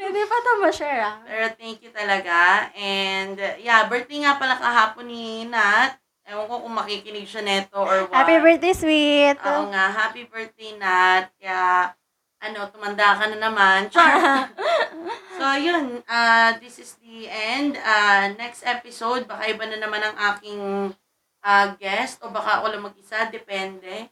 [0.00, 1.14] hindi pa to ma-share, ha?
[1.26, 2.70] Pero thank you talaga.
[2.72, 5.98] And yeah, birthday nga pala kahapon ni Nat.
[6.26, 8.18] Ewan ko kung makikinig siya neto or what.
[8.18, 9.38] Happy birthday, sweet!
[9.46, 11.30] Oo nga, happy birthday Nat.
[11.38, 11.94] Kaya,
[12.50, 13.90] ano, tumanda ka na naman.
[13.90, 14.46] Char!
[15.38, 16.00] so, yun.
[16.06, 17.74] Uh, this is the end.
[17.80, 20.62] Uh, next episode, baka iba na naman ang aking
[21.42, 23.26] uh, guest o baka ako lang mag-isa.
[23.28, 24.10] Depende.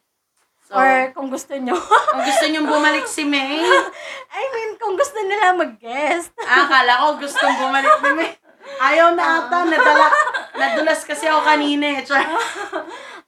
[0.64, 1.76] So, Or kung gusto nyo.
[2.12, 3.60] kung gusto nyo bumalik si May,
[4.38, 6.32] I mean, kung gusto nila mag-guest.
[6.40, 8.32] ah, akala ko gustong bumalik ni May.
[8.64, 10.08] Ayaw na ata, nadala,
[10.56, 12.02] nadulas kasi ako kanina eh.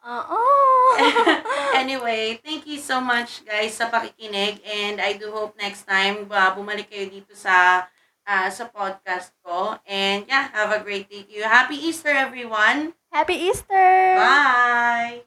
[0.07, 0.43] Oo.
[1.83, 6.55] anyway, thank you so much guys sa pakikinig and I do hope next time uh,
[6.55, 7.87] bumalik kayo dito sa
[8.23, 9.75] uh, sa podcast ko.
[9.83, 11.45] And yeah, have a great day to you.
[11.45, 12.95] Happy Easter everyone.
[13.11, 14.15] Happy Easter!
[14.15, 15.27] Bye.